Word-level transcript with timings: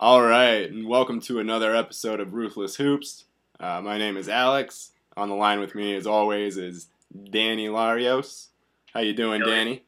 All 0.00 0.22
right, 0.22 0.70
and 0.70 0.86
welcome 0.86 1.20
to 1.22 1.40
another 1.40 1.74
episode 1.74 2.20
of 2.20 2.32
Ruthless 2.32 2.76
Hoops. 2.76 3.24
Uh, 3.58 3.80
my 3.80 3.98
name 3.98 4.16
is 4.16 4.28
Alex. 4.28 4.92
On 5.16 5.28
the 5.28 5.34
line 5.34 5.58
with 5.58 5.74
me, 5.74 5.96
as 5.96 6.06
always, 6.06 6.56
is 6.56 6.86
Danny 7.32 7.66
Larios. 7.66 8.46
How 8.94 9.00
you 9.00 9.12
doing, 9.12 9.40
Danny? 9.40 9.82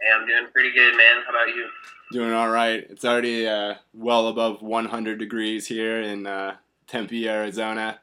Hey, 0.00 0.12
I'm 0.18 0.26
doing 0.26 0.46
pretty 0.50 0.72
good, 0.72 0.96
man. 0.96 1.16
How 1.26 1.30
about 1.30 1.54
you? 1.54 1.68
Doing 2.10 2.32
all 2.32 2.48
right. 2.48 2.86
It's 2.88 3.04
already 3.04 3.46
uh, 3.46 3.74
well 3.92 4.28
above 4.28 4.62
100 4.62 5.18
degrees 5.18 5.66
here 5.66 6.00
in 6.00 6.26
uh, 6.26 6.56
Tempe, 6.86 7.28
Arizona. 7.28 8.00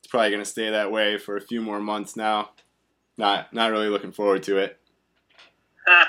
It's 0.00 0.08
probably 0.08 0.32
gonna 0.32 0.44
stay 0.44 0.68
that 0.68 0.92
way 0.92 1.16
for 1.16 1.38
a 1.38 1.40
few 1.40 1.62
more 1.62 1.80
months 1.80 2.14
now. 2.14 2.50
Not 3.16 3.54
not 3.54 3.70
really 3.70 3.88
looking 3.88 4.12
forward 4.12 4.42
to 4.42 4.58
it. 4.58 4.78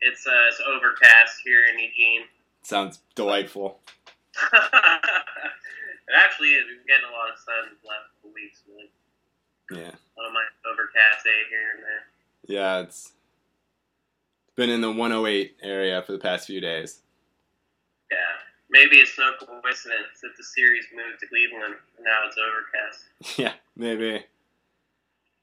it's 0.00 0.24
uh, 0.28 0.46
it's 0.48 0.60
overcast 0.60 1.40
here 1.44 1.66
in 1.72 1.80
Eugene. 1.80 2.22
Sounds 2.68 3.00
delightful. 3.14 3.78
it 4.52 6.14
actually 6.14 6.48
is. 6.48 6.66
We've 6.68 6.76
been 6.76 6.86
getting 6.86 7.08
a 7.08 7.12
lot 7.16 7.32
of 7.32 7.38
sun 7.38 7.78
the 7.82 7.88
last 7.88 8.12
couple 8.12 8.34
weeks. 8.34 8.60
Really. 8.68 8.90
Yeah. 9.70 9.96
One 10.16 10.26
of 10.26 10.34
my 10.34 10.44
overcast 10.70 11.24
day 11.24 11.48
here 11.48 11.70
and 11.74 11.82
there. 11.82 12.04
Yeah, 12.46 12.80
it's 12.80 13.12
been 14.54 14.68
in 14.68 14.82
the 14.82 14.92
108 14.92 15.56
area 15.62 16.02
for 16.02 16.12
the 16.12 16.18
past 16.18 16.46
few 16.46 16.60
days. 16.60 17.00
Yeah. 18.10 18.18
Maybe 18.68 18.96
it's 18.96 19.18
no 19.18 19.32
coincidence 19.40 20.20
that 20.22 20.36
the 20.36 20.44
series 20.44 20.84
moved 20.94 21.20
to 21.20 21.26
Cleveland 21.26 21.76
and 21.96 22.04
now 22.04 22.20
it's 22.26 22.36
overcast. 22.36 23.38
yeah, 23.38 23.54
maybe. 23.76 24.26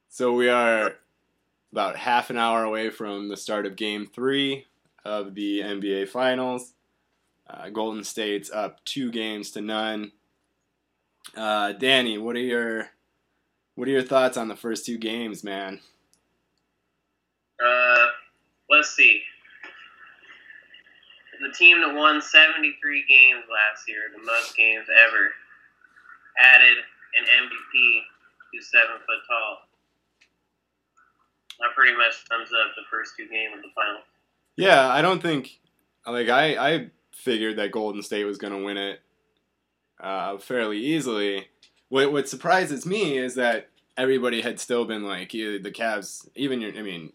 So 0.10 0.32
we 0.34 0.48
are 0.50 0.94
about 1.72 1.96
half 1.96 2.30
an 2.30 2.38
hour 2.38 2.64
away 2.64 2.92
from 2.92 3.30
the 3.30 3.38
start 3.38 3.66
of 3.66 3.76
Game 3.76 4.06
Three 4.06 4.68
of 5.04 5.34
the 5.34 5.62
NBA 5.62 6.10
Finals. 6.10 6.76
Uh, 7.48 7.70
Golden 7.70 8.04
State's 8.04 8.50
up 8.52 8.84
two 8.86 9.12
games 9.12 9.52
to 9.52 9.62
none. 9.62 10.12
Uh, 11.36 11.74
Danny, 11.74 12.18
what 12.18 12.36
are 12.36 12.40
your 12.40 12.90
what 13.76 13.88
are 13.88 13.92
your 13.92 14.04
thoughts 14.04 14.38
on 14.38 14.48
the 14.48 14.56
first 14.56 14.86
two 14.86 14.98
games, 14.98 15.44
man? 15.44 15.80
Uh, 17.64 18.06
let's 18.70 18.96
see. 18.96 19.22
The 21.42 21.54
team 21.54 21.82
that 21.82 21.94
won 21.94 22.22
73 22.22 23.06
games 23.10 23.44
last 23.52 23.88
year, 23.88 24.04
the 24.16 24.24
most 24.26 24.56
games 24.56 24.88
ever, 24.90 25.32
added 26.40 26.78
an 27.20 27.26
MVP 27.26 28.00
who's 28.52 28.72
seven 28.72 28.96
foot 29.06 29.22
tall. 29.28 29.58
That 31.60 31.76
pretty 31.76 31.96
much 31.96 32.14
sums 32.28 32.50
up 32.50 32.76
the 32.76 32.84
first 32.90 33.14
two 33.18 33.28
games 33.28 33.56
of 33.56 33.62
the 33.62 33.70
final. 33.76 34.02
Yeah, 34.56 34.88
I 34.88 35.02
don't 35.02 35.22
think 35.22 35.60
like 36.08 36.30
I 36.30 36.56
I 36.56 36.90
figured 37.16 37.58
that 37.58 37.72
Golden 37.72 38.02
State 38.04 38.26
was 38.26 38.38
going 38.38 38.54
to 38.54 38.64
win 38.64 38.78
it 38.78 39.02
uh, 40.00 40.38
fairly 40.38 40.78
easily. 40.80 41.48
What 41.90 42.12
what 42.12 42.28
surprises 42.30 42.86
me 42.86 43.18
is 43.18 43.36
that 43.36 43.70
everybody 43.98 44.42
had 44.42 44.60
still 44.60 44.86
been 44.86 45.04
like 45.04 45.32
the 45.32 45.60
Cavs. 45.72 46.28
Even 46.36 46.62
your 46.62 46.72
I 46.78 46.82
mean, 46.82 47.14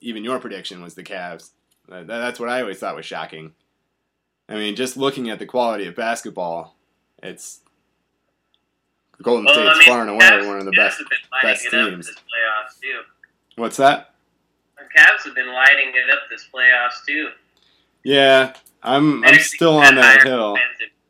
even 0.00 0.24
your 0.24 0.38
prediction 0.40 0.82
was 0.82 0.94
the 0.94 1.04
Cavs. 1.04 1.50
That, 1.88 2.06
that's 2.06 2.40
what 2.40 2.48
I 2.48 2.60
always 2.62 2.78
thought 2.78 2.96
was 2.96 3.06
shocking. 3.06 3.52
I 4.48 4.54
mean, 4.54 4.74
just 4.76 4.96
looking 4.96 5.30
at 5.30 5.38
the 5.38 5.46
quality 5.46 5.86
of 5.86 5.94
basketball, 5.94 6.76
it's 7.22 7.60
Golden 9.22 9.44
Well, 9.44 9.54
State's 9.54 9.70
I 9.70 9.78
mean, 9.78 9.88
far 9.88 10.00
and 10.02 10.10
away 10.10 10.18
Cavs- 10.20 10.46
one 10.46 10.58
of 10.58 10.64
the 10.64 10.70
Cavs 10.72 10.76
best. 10.76 10.98
have 10.98 11.08
been 11.08 11.18
lighting 11.32 11.50
best 11.50 11.70
teams. 11.70 12.06
this 12.06 12.16
playoffs 12.16 12.80
too. 12.80 13.00
What's 13.56 13.76
that? 13.78 14.14
The 14.78 14.84
Cavs 15.00 15.24
have 15.24 15.34
been 15.34 15.52
lighting 15.52 15.88
it 15.94 16.10
up 16.12 16.20
this 16.30 16.46
playoffs 16.52 17.04
too. 17.06 17.28
Yeah, 18.04 18.54
I'm 18.86 19.24
I'm 19.24 19.40
still 19.40 19.78
on 19.78 19.96
that 19.96 20.22
hill. 20.22 20.56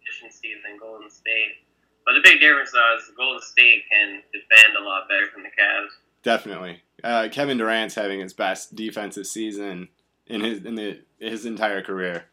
Efficiency 0.02 0.54
than 0.66 0.78
Golden 0.78 1.10
State. 1.10 1.56
But 2.04 2.14
the 2.14 2.20
big 2.22 2.40
difference 2.40 2.72
though 2.72 2.96
is 2.98 3.12
Golden 3.16 3.42
State 3.42 3.84
can 3.90 4.22
defend 4.32 4.76
a 4.80 4.82
lot 4.82 5.08
better 5.08 5.26
than 5.34 5.42
the 5.42 5.50
Cavs. 5.50 5.90
Definitely. 6.22 6.82
Uh, 7.04 7.28
Kevin 7.30 7.58
Durant's 7.58 7.94
having 7.94 8.20
his 8.20 8.32
best 8.32 8.74
defensive 8.74 9.26
season 9.26 9.88
in 10.26 10.40
his 10.40 10.64
in 10.64 10.74
the 10.74 11.00
his 11.18 11.44
entire 11.44 11.82
career. 11.82 12.24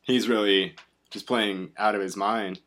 He's 0.00 0.28
really 0.28 0.74
just 1.10 1.26
playing 1.26 1.70
out 1.76 1.94
of 1.94 2.00
his 2.00 2.16
mind. 2.16 2.60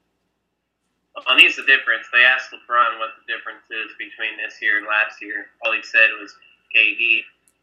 Well, 1.15 1.25
and 1.27 1.41
here's 1.41 1.55
the 1.55 1.63
difference. 1.63 2.05
They 2.13 2.23
asked 2.23 2.51
LeBron 2.51 2.99
what 2.99 3.09
the 3.19 3.33
difference 3.33 3.65
is 3.69 3.91
between 3.97 4.37
this 4.37 4.61
year 4.61 4.77
and 4.77 4.87
last 4.87 5.21
year. 5.21 5.47
All 5.65 5.73
he 5.73 5.81
said 5.81 6.09
was 6.21 6.33
KD. 6.75 7.21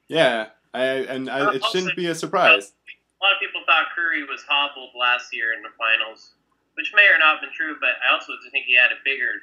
Yeah, 0.09 0.49
I, 0.75 0.83
and 0.83 1.31
I, 1.31 1.55
it 1.55 1.65
shouldn't 1.65 1.97
be 1.97 2.07
a 2.07 2.15
surprise. 2.15 2.73
A 3.19 3.25
lot 3.25 3.35
of 3.35 3.41
people 3.43 3.63
thought 3.67 3.91
Curry 3.95 4.23
was 4.23 4.47
hobbled 4.47 4.95
last 4.95 5.35
year 5.35 5.53
in 5.53 5.63
the 5.63 5.75
finals, 5.75 6.39
which 6.75 6.95
may 6.95 7.11
or 7.11 7.19
not 7.19 7.39
have 7.39 7.43
been 7.43 7.55
true, 7.55 7.77
but 7.81 7.99
I 7.99 8.15
also 8.15 8.33
think 8.51 8.67
he 8.67 8.79
had 8.79 8.95
a 8.95 9.03
bigger 9.05 9.43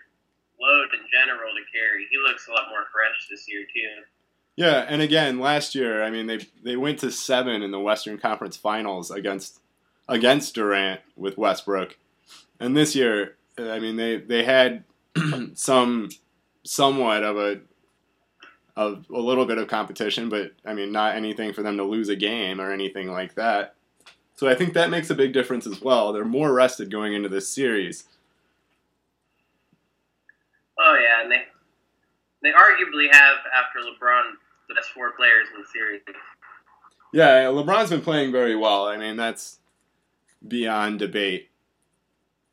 load 0.60 0.96
in 0.96 1.04
general 1.12 1.52
to 1.52 1.64
carry. 1.72 2.08
He 2.10 2.18
looks 2.18 2.48
a 2.48 2.52
lot 2.52 2.70
more 2.70 2.88
fresh 2.92 3.28
this 3.30 3.48
year, 3.48 3.68
too. 3.68 4.08
Yeah, 4.56 4.86
and 4.88 5.02
again, 5.02 5.40
last 5.40 5.76
year, 5.76 6.02
I 6.04 6.10
mean, 6.10 6.28
they 6.28 6.48
they 6.64 6.78
went 6.78 7.00
to 7.00 7.12
seven 7.12 7.62
in 7.62 7.72
the 7.72 7.80
Western 7.80 8.18
Conference 8.18 8.56
Finals 8.56 9.12
against 9.12 9.60
against 10.08 10.56
Durant 10.56 11.02
with 11.18 11.38
Westbrook, 11.38 11.98
and 12.60 12.76
this 12.76 12.96
year, 12.96 13.36
I 13.58 13.80
mean, 13.80 13.98
they 13.98 14.16
they 14.16 14.46
had 14.46 14.86
some 15.56 16.10
somewhat 16.64 17.24
of 17.24 17.38
a 17.38 17.60
of 18.76 19.06
a 19.10 19.20
little 19.20 19.46
bit 19.46 19.58
of 19.58 19.68
competition, 19.68 20.30
but 20.30 20.52
I 20.66 20.74
mean, 20.74 20.92
not 20.92 21.16
anything 21.16 21.54
for 21.54 21.64
them 21.64 21.78
to 21.78 21.84
lose 21.84 22.10
a 22.10 22.16
game 22.16 22.60
or 22.60 22.72
anything 22.72 23.12
like 23.12 23.36
that. 23.36 23.76
So 24.36 24.50
I 24.50 24.56
think 24.56 24.74
that 24.74 24.90
makes 24.90 25.10
a 25.10 25.16
big 25.16 25.32
difference 25.32 25.66
as 25.66 25.82
well. 25.82 26.12
They're 26.12 26.26
more 26.26 26.54
rested 26.54 26.92
going 26.92 27.14
into 27.14 27.30
this 27.30 27.48
series. 27.48 28.04
Oh, 30.78 30.98
yeah, 31.02 31.24
and 31.24 31.32
they, 31.32 31.44
they 32.44 32.50
arguably 32.50 33.08
have, 33.14 33.38
after 33.56 33.80
LeBron, 33.80 34.34
the 34.68 34.76
best 34.76 34.90
four 34.90 35.14
players 35.14 35.48
in 35.56 35.62
the 35.62 35.68
series. 35.68 36.02
Yeah, 37.14 37.46
LeBron's 37.46 37.92
been 37.92 38.02
playing 38.02 38.34
very 38.34 38.58
well. 38.58 38.88
I 38.88 38.98
mean, 38.98 39.16
that's 39.16 39.60
beyond 40.46 41.00
debate. 41.00 41.50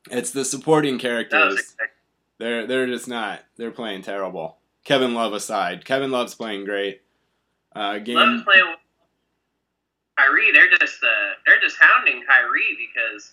It's 0.09 0.31
the 0.31 0.45
supporting 0.45 0.99
characters. 0.99 1.75
They're 2.37 2.65
they're 2.65 2.87
just 2.87 3.07
not. 3.07 3.41
They're 3.57 3.71
playing 3.71 4.01
terrible. 4.01 4.57
Kevin 4.83 5.13
Love 5.13 5.33
aside, 5.33 5.85
Kevin 5.85 6.11
Love's 6.11 6.35
playing 6.35 6.65
great. 6.65 7.01
Uh, 7.75 7.99
game. 7.99 8.15
Love's 8.15 8.43
playing 8.43 8.67
with 8.67 8.79
Kyrie. 10.17 10.51
They're 10.51 10.69
just 10.77 11.03
uh, 11.03 11.39
they're 11.45 11.61
just 11.61 11.77
hounding 11.79 12.23
Kyrie 12.27 12.77
because 12.77 13.31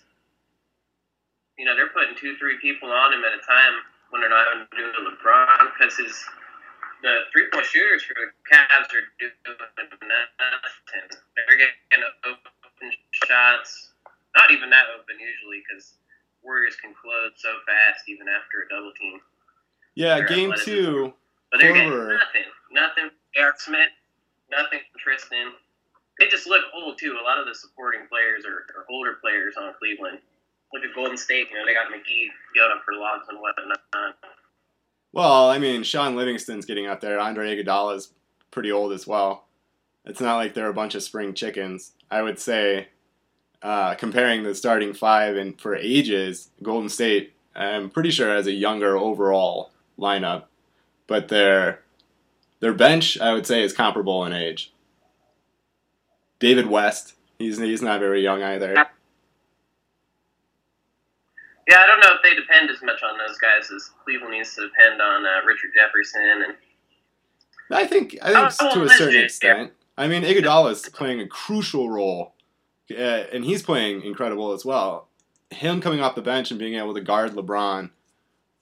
you 1.59 1.65
know 1.65 1.77
they're 1.77 1.91
putting 1.91 2.15
two, 2.17 2.37
three 2.37 2.57
people 2.63 2.91
on 2.91 3.13
him 3.13 3.21
at 3.25 3.35
a 3.35 3.43
time 3.45 3.83
when 4.11 4.21
they're 4.23 4.31
not 4.31 4.47
having 4.47 4.67
to 4.71 4.77
do 4.77 4.87
it 4.87 4.95
with 5.05 5.19
LeBron 5.19 5.75
because 5.77 5.97
his 5.99 6.15
the 7.03 7.27
three 7.33 7.49
point 7.53 7.67
shooters 7.67 8.03
for 8.03 8.15
the 8.15 8.31
Cavs 8.49 8.89
are 8.93 9.07
doing 9.19 9.33
nothing. 9.45 11.19
They're 11.37 11.59
getting 11.59 12.05
open 12.25 12.91
shots, 13.13 13.93
not 14.37 14.51
even 14.51 14.71
that 14.71 14.85
open 14.95 15.17
usually 15.19 15.63
because 15.67 15.95
Warriors 16.43 16.77
can 16.77 16.95
close 16.95 17.33
so 17.37 17.53
fast 17.67 18.09
even 18.09 18.29
after 18.29 18.65
a 18.65 18.69
double 18.69 18.93
team. 18.99 19.21
yeah, 19.95 20.21
game 20.23 20.55
two. 20.65 21.13
But 21.51 21.61
they're 21.61 21.75
getting 21.75 21.91
nothing. 21.91 22.47
Nothing 22.73 23.05
from 23.11 23.19
Eric 23.37 23.61
Smith. 23.61 23.91
Nothing 24.51 24.81
from 24.91 25.01
Tristan. 25.03 25.53
They 26.19 26.29
just 26.29 26.47
look 26.47 26.63
old 26.75 26.99
too. 26.99 27.17
A 27.21 27.25
lot 27.25 27.39
of 27.39 27.47
the 27.47 27.55
supporting 27.55 28.03
players 28.09 28.45
are, 28.45 28.67
are 28.79 28.87
older 28.91 29.15
players 29.21 29.55
on 29.57 29.73
Cleveland. 29.79 30.19
Look 30.73 30.85
at 30.85 30.95
Golden 30.95 31.17
State. 31.17 31.49
You 31.51 31.59
know 31.59 31.67
they 31.67 31.75
got 31.75 31.87
McGee, 31.87 32.29
Yoda 32.57 32.83
for 32.85 32.95
lobs 32.95 33.27
and 33.29 33.39
whatnot. 33.41 34.15
Well, 35.13 35.51
I 35.51 35.59
mean, 35.59 35.83
Shaun 35.83 36.15
Livingston's 36.15 36.67
getting 36.67 36.87
out 36.87 37.01
there. 37.01 37.19
Andre 37.19 37.57
Iguodala's 37.57 38.13
pretty 38.51 38.71
old 38.71 38.93
as 38.93 39.07
well. 39.07 39.47
It's 40.05 40.21
not 40.21 40.37
like 40.37 40.55
they're 40.55 40.69
a 40.69 40.75
bunch 40.75 40.95
of 40.95 41.03
spring 41.03 41.35
chickens. 41.35 41.93
I 42.11 42.23
would 42.23 42.39
say, 42.39 42.89
uh, 43.63 43.95
comparing 43.97 44.43
the 44.43 44.55
starting 44.55 44.93
five 44.95 45.37
and 45.37 45.61
for 45.61 45.75
ages, 45.75 46.51
Golden 46.63 46.89
State, 46.89 47.35
I'm 47.55 47.91
pretty 47.91 48.11
sure 48.11 48.29
has 48.29 48.47
a 48.47 48.53
younger 48.53 48.97
overall 48.97 49.73
lineup, 49.99 50.45
but 51.11 51.27
their 51.27 51.81
their 52.61 52.73
bench, 52.73 53.19
I 53.19 53.35
would 53.35 53.45
say, 53.47 53.63
is 53.63 53.73
comparable 53.73 54.25
in 54.25 54.33
age. 54.33 54.73
David 56.39 56.69
West, 56.69 57.15
he's 57.39 57.59
he's 57.59 57.83
not 57.83 57.99
very 58.01 58.23
young 58.23 58.43
either. 58.43 58.73
Yeah, 61.69 61.79
I 61.79 61.87
don't 61.87 62.01
know 62.01 62.15
if 62.15 62.23
they 62.23 62.35
depend 62.35 62.71
as 62.71 62.81
much 62.83 63.03
on 63.03 63.19
those 63.19 63.37
guys 63.39 63.71
as 63.71 63.91
Cleveland 64.05 64.33
needs 64.33 64.55
to 64.55 64.63
depend 64.69 65.03
on 65.03 65.27
uh, 65.27 65.45
Richard 65.47 65.71
Jefferson 65.75 66.45
and 66.47 66.55
I 67.73 67.87
think 67.87 68.17
I 68.23 68.49
think 68.49 68.55
Oh, 68.61 68.75
to 68.75 68.85
a 68.85 68.89
certain 68.89 69.25
extent. 69.25 69.73
I 69.99 70.07
mean, 70.07 70.23
Iguodala's 70.23 70.89
playing 70.89 71.21
a 71.21 71.27
crucial 71.27 71.91
role, 71.91 72.35
uh, 72.91 72.95
and 72.95 73.45
he's 73.45 73.63
playing 73.63 74.03
incredible 74.03 74.53
as 74.53 74.65
well. 74.65 75.09
Him 75.51 75.81
coming 75.81 76.01
off 76.01 76.15
the 76.15 76.23
bench 76.23 76.51
and 76.51 76.59
being 76.59 76.75
able 76.75 76.95
to 76.95 77.01
guard 77.01 77.33
LeBron 77.33 77.91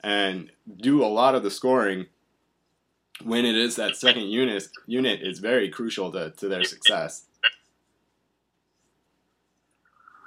and 0.03 0.51
do 0.77 1.03
a 1.03 1.07
lot 1.07 1.35
of 1.35 1.43
the 1.43 1.51
scoring 1.51 2.07
when 3.23 3.45
it 3.45 3.55
is 3.55 3.75
that 3.75 3.95
second 3.95 4.29
unit 4.29 4.67
unit 4.87 5.21
is 5.21 5.39
very 5.39 5.69
crucial 5.69 6.11
to, 6.11 6.31
to 6.31 6.47
their 6.47 6.63
success. 6.63 7.25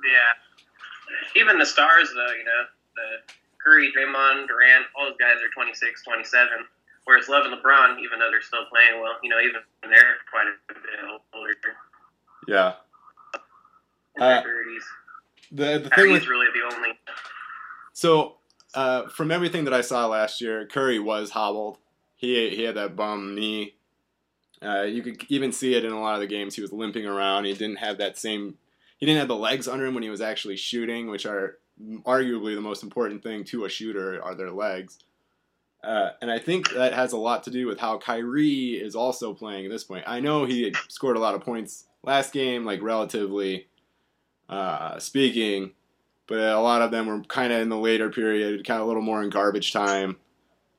yeah. 0.04 1.40
Even 1.40 1.58
the 1.58 1.66
stars, 1.66 2.10
though, 2.14 2.32
you 2.34 2.44
know, 2.44 2.64
the 2.96 3.32
Curry, 3.64 3.90
Draymond, 3.96 4.48
Durant, 4.48 4.86
all 4.96 5.06
those 5.06 5.16
guys 5.18 5.36
are 5.36 5.48
26, 5.54 6.02
27. 6.04 6.48
Whereas 7.04 7.28
Love 7.28 7.46
and 7.46 7.54
LeBron, 7.54 7.98
even 8.00 8.18
though 8.18 8.30
they're 8.30 8.42
still 8.42 8.64
playing 8.70 9.00
well, 9.00 9.14
you 9.22 9.30
know, 9.30 9.40
even 9.40 9.60
they're 9.82 10.16
quite 10.30 10.46
a 10.46 10.72
bit 10.72 10.76
older. 11.34 11.54
Yeah. 12.46 12.74
Uh, 14.20 14.42
The 15.50 15.78
the 15.78 15.80
thing 15.80 15.90
Kyrie's 15.90 16.28
really 16.28 16.46
the 16.54 16.74
only. 16.76 16.98
So, 17.92 18.36
uh, 18.74 19.08
from 19.08 19.30
everything 19.30 19.64
that 19.64 19.74
I 19.74 19.80
saw 19.80 20.06
last 20.06 20.40
year, 20.40 20.66
Curry 20.66 20.98
was 20.98 21.30
hobbled. 21.30 21.78
He 22.22 22.50
he 22.50 22.62
had 22.62 22.76
that 22.76 22.96
bum 22.96 23.34
knee. 23.34 23.74
Uh, 24.64 24.82
you 24.82 25.02
could 25.02 25.24
even 25.28 25.52
see 25.52 25.74
it 25.74 25.84
in 25.84 25.92
a 25.92 26.00
lot 26.00 26.14
of 26.14 26.20
the 26.20 26.26
games. 26.28 26.54
He 26.54 26.62
was 26.62 26.72
limping 26.72 27.04
around. 27.04 27.44
He 27.44 27.52
didn't 27.52 27.80
have 27.80 27.98
that 27.98 28.16
same. 28.16 28.54
He 28.96 29.06
didn't 29.06 29.18
have 29.18 29.28
the 29.28 29.36
legs 29.36 29.66
under 29.66 29.84
him 29.84 29.94
when 29.94 30.04
he 30.04 30.08
was 30.08 30.20
actually 30.20 30.56
shooting, 30.56 31.08
which 31.08 31.26
are 31.26 31.58
arguably 32.04 32.54
the 32.54 32.60
most 32.60 32.84
important 32.84 33.24
thing 33.24 33.42
to 33.44 33.64
a 33.64 33.68
shooter 33.68 34.22
are 34.22 34.36
their 34.36 34.52
legs. 34.52 34.98
Uh, 35.82 36.10
and 36.20 36.30
I 36.30 36.38
think 36.38 36.72
that 36.74 36.92
has 36.92 37.10
a 37.10 37.16
lot 37.16 37.42
to 37.42 37.50
do 37.50 37.66
with 37.66 37.80
how 37.80 37.98
Kyrie 37.98 38.74
is 38.74 38.94
also 38.94 39.34
playing 39.34 39.64
at 39.64 39.72
this 39.72 39.82
point. 39.82 40.04
I 40.06 40.20
know 40.20 40.44
he 40.44 40.72
scored 40.86 41.16
a 41.16 41.20
lot 41.20 41.34
of 41.34 41.40
points 41.40 41.86
last 42.04 42.32
game, 42.32 42.64
like 42.64 42.80
relatively 42.82 43.66
uh, 44.48 45.00
speaking, 45.00 45.72
but 46.28 46.38
a 46.38 46.60
lot 46.60 46.82
of 46.82 46.92
them 46.92 47.08
were 47.08 47.22
kind 47.22 47.52
of 47.52 47.60
in 47.60 47.68
the 47.68 47.76
later 47.76 48.10
period, 48.10 48.64
kind 48.64 48.78
of 48.78 48.84
a 48.84 48.88
little 48.88 49.02
more 49.02 49.24
in 49.24 49.30
garbage 49.30 49.72
time. 49.72 50.18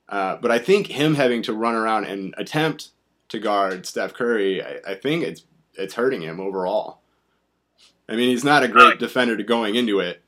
Uh, 0.10 0.38
but 0.38 0.52
I 0.52 0.60
think 0.60 0.88
him 0.88 1.16
having 1.16 1.42
to 1.44 1.54
run 1.54 1.76
around 1.76 2.06
and 2.06 2.36
attempt 2.38 2.90
to 3.30 3.40
guard 3.40 3.86
Steph 3.86 4.14
Curry, 4.14 4.64
I, 4.64 4.80
I 4.90 4.96
think 4.96 5.24
it's 5.24 5.44
it's 5.76 5.96
hurting 5.96 6.22
him 6.22 6.40
overall. 6.40 7.00
I 8.08 8.16
mean, 8.16 8.30
he's 8.30 8.44
not 8.44 8.64
a 8.64 8.68
great 8.68 9.00
defender 9.00 9.38
to 9.38 9.44
going 9.44 9.76
into 9.76 10.00
it, 10.00 10.22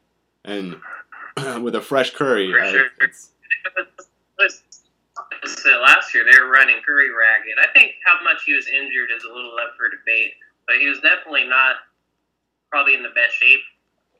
and 0.44 0.77
with 1.62 1.75
a 1.75 1.81
fresh 1.81 2.13
Curry, 2.13 2.54
I, 2.60 2.72
sure. 2.72 2.88
it's, 3.01 3.31
So 5.45 5.69
last 5.81 6.13
year 6.13 6.25
they 6.25 6.39
were 6.39 6.50
running 6.50 6.77
Curry 6.86 7.10
ragged. 7.10 7.57
I 7.62 7.68
think 7.77 7.94
how 8.06 8.18
much 8.24 8.44
he 8.45 8.56
was 8.56 8.68
injured 8.68 9.10
is 9.16 9.24
a 9.24 9.33
little 9.33 9.54
up 9.62 9.75
for 9.77 9.89
debate, 9.89 10.33
but 10.68 10.77
he 10.77 10.88
was 10.88 11.00
definitely 11.01 11.48
not 11.48 11.75
probably 12.72 12.95
in 12.95 13.04
the 13.04 13.13
best 13.13 13.36
shape 13.38 13.62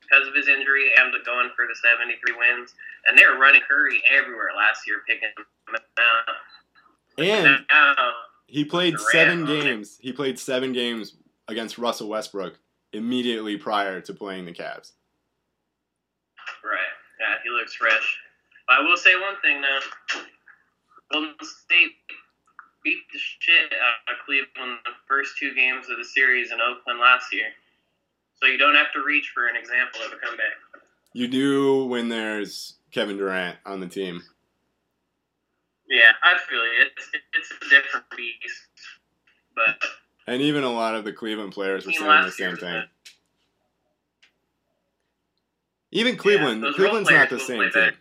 because 0.00 0.28
of 0.28 0.34
his 0.34 0.46
injury 0.46 0.90
and 0.96 1.10
going 1.24 1.50
for 1.56 1.66
the 1.66 1.74
73 1.82 2.14
wins. 2.38 2.74
And 3.08 3.18
they 3.18 3.24
were 3.24 3.38
running 3.38 3.62
Curry 3.68 4.02
everywhere 4.12 4.48
last 4.56 4.86
year, 4.86 5.02
picking 5.06 5.28
him 5.36 5.76
out. 5.98 6.34
and 7.18 7.64
Now, 7.70 8.12
he 8.46 8.64
played 8.64 8.98
seven 8.98 9.44
games. 9.44 9.98
He 10.00 10.12
played 10.12 10.38
seven 10.38 10.72
games 10.72 11.14
against 11.48 11.78
Russell 11.78 12.08
Westbrook 12.08 12.58
immediately 12.92 13.56
prior 13.56 14.00
to 14.00 14.14
playing 14.14 14.44
the 14.44 14.52
Cavs. 14.52 14.92
right? 16.64 16.92
Yeah, 17.20 17.36
he 17.44 17.50
looks 17.50 17.74
fresh. 17.74 18.18
But 18.66 18.80
I 18.80 18.82
will 18.82 18.96
say 18.96 19.14
one 19.14 19.36
thing 19.42 19.60
though. 19.60 20.20
Golden 21.12 21.34
State 21.42 21.92
beat 22.82 22.98
the 23.12 23.18
shit 23.18 23.72
out 23.72 24.14
of 24.14 24.24
Cleveland 24.24 24.78
the 24.84 24.92
first 25.08 25.38
two 25.38 25.54
games 25.54 25.88
of 25.90 25.98
the 25.98 26.04
series 26.04 26.52
in 26.52 26.58
Oakland 26.60 26.98
last 27.00 27.32
year. 27.32 27.48
So 28.40 28.48
you 28.48 28.58
don't 28.58 28.74
have 28.74 28.92
to 28.92 29.02
reach 29.04 29.30
for 29.34 29.46
an 29.46 29.56
example 29.56 30.00
of 30.04 30.12
a 30.12 30.16
comeback. 30.16 30.54
You 31.12 31.28
do 31.28 31.86
when 31.86 32.08
there's 32.08 32.75
Kevin 32.92 33.16
Durant 33.16 33.56
on 33.66 33.80
the 33.80 33.86
team. 33.86 34.22
Yeah, 35.88 36.12
I 36.22 36.36
feel 36.48 36.60
it. 36.60 36.92
It's, 36.96 37.10
it's 37.34 37.50
a 37.50 37.68
different 37.68 38.06
beast. 38.16 38.66
But 39.54 39.76
And 40.26 40.42
even 40.42 40.64
a 40.64 40.72
lot 40.72 40.94
of 40.94 41.04
the 41.04 41.12
Cleveland 41.12 41.52
players 41.52 41.86
were 41.86 41.92
saying 41.92 42.24
the 42.24 42.30
same 42.30 42.56
thing. 42.56 42.82
Even 45.92 46.16
Cleveland, 46.16 46.62
role 46.62 46.74
Cleveland's 46.74 47.10
not 47.10 47.30
the 47.30 47.38
same 47.38 47.62
team. 47.62 47.70
better. 47.72 47.94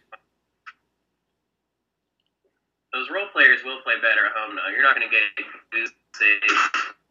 Those 2.92 3.10
role 3.10 3.28
players 3.32 3.60
will 3.64 3.80
play 3.84 3.96
better 4.02 4.26
at 4.26 4.32
home, 4.36 4.56
though. 4.56 4.72
You're 4.72 4.84
not 4.84 4.96
going 4.96 5.08
to 5.08 5.14
get 5.14 5.46
good 5.72 5.90
saves 6.16 6.54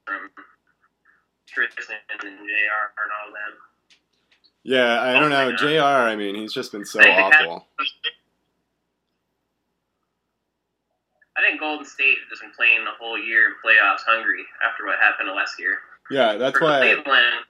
from 0.05 0.31
Tristan 1.47 1.97
and 2.11 2.21
JR 2.21 2.85
and 3.05 3.11
all 3.21 3.31
them. 3.33 3.55
Yeah, 4.65 4.99
I 5.01 5.15
oh 5.17 5.21
don't 5.21 5.31
know. 5.31 5.55
Jr. 5.55 5.85
I 5.85 6.17
mean, 6.17 6.35
he's 6.35 6.53
just 6.53 6.73
been 6.73 6.85
so 6.87 7.01
have- 7.01 7.33
awful. 7.35 7.67
I 11.37 11.43
think 11.43 11.59
Golden 11.61 11.85
State 11.85 12.19
has 12.31 12.39
been 12.41 12.53
playing 12.57 12.85
the 12.85 12.95
whole 12.99 13.19
year 13.19 13.47
in 13.51 13.55
playoffs 13.59 14.07
hungry 14.07 14.45
after 14.65 14.87
what 14.87 14.99
happened 15.01 15.29
last 15.35 15.59
year. 15.59 15.79
Yeah, 16.11 16.37
that's 16.37 16.57
For 16.57 16.65
why. 16.65 16.79
Cleveland, 16.81 17.45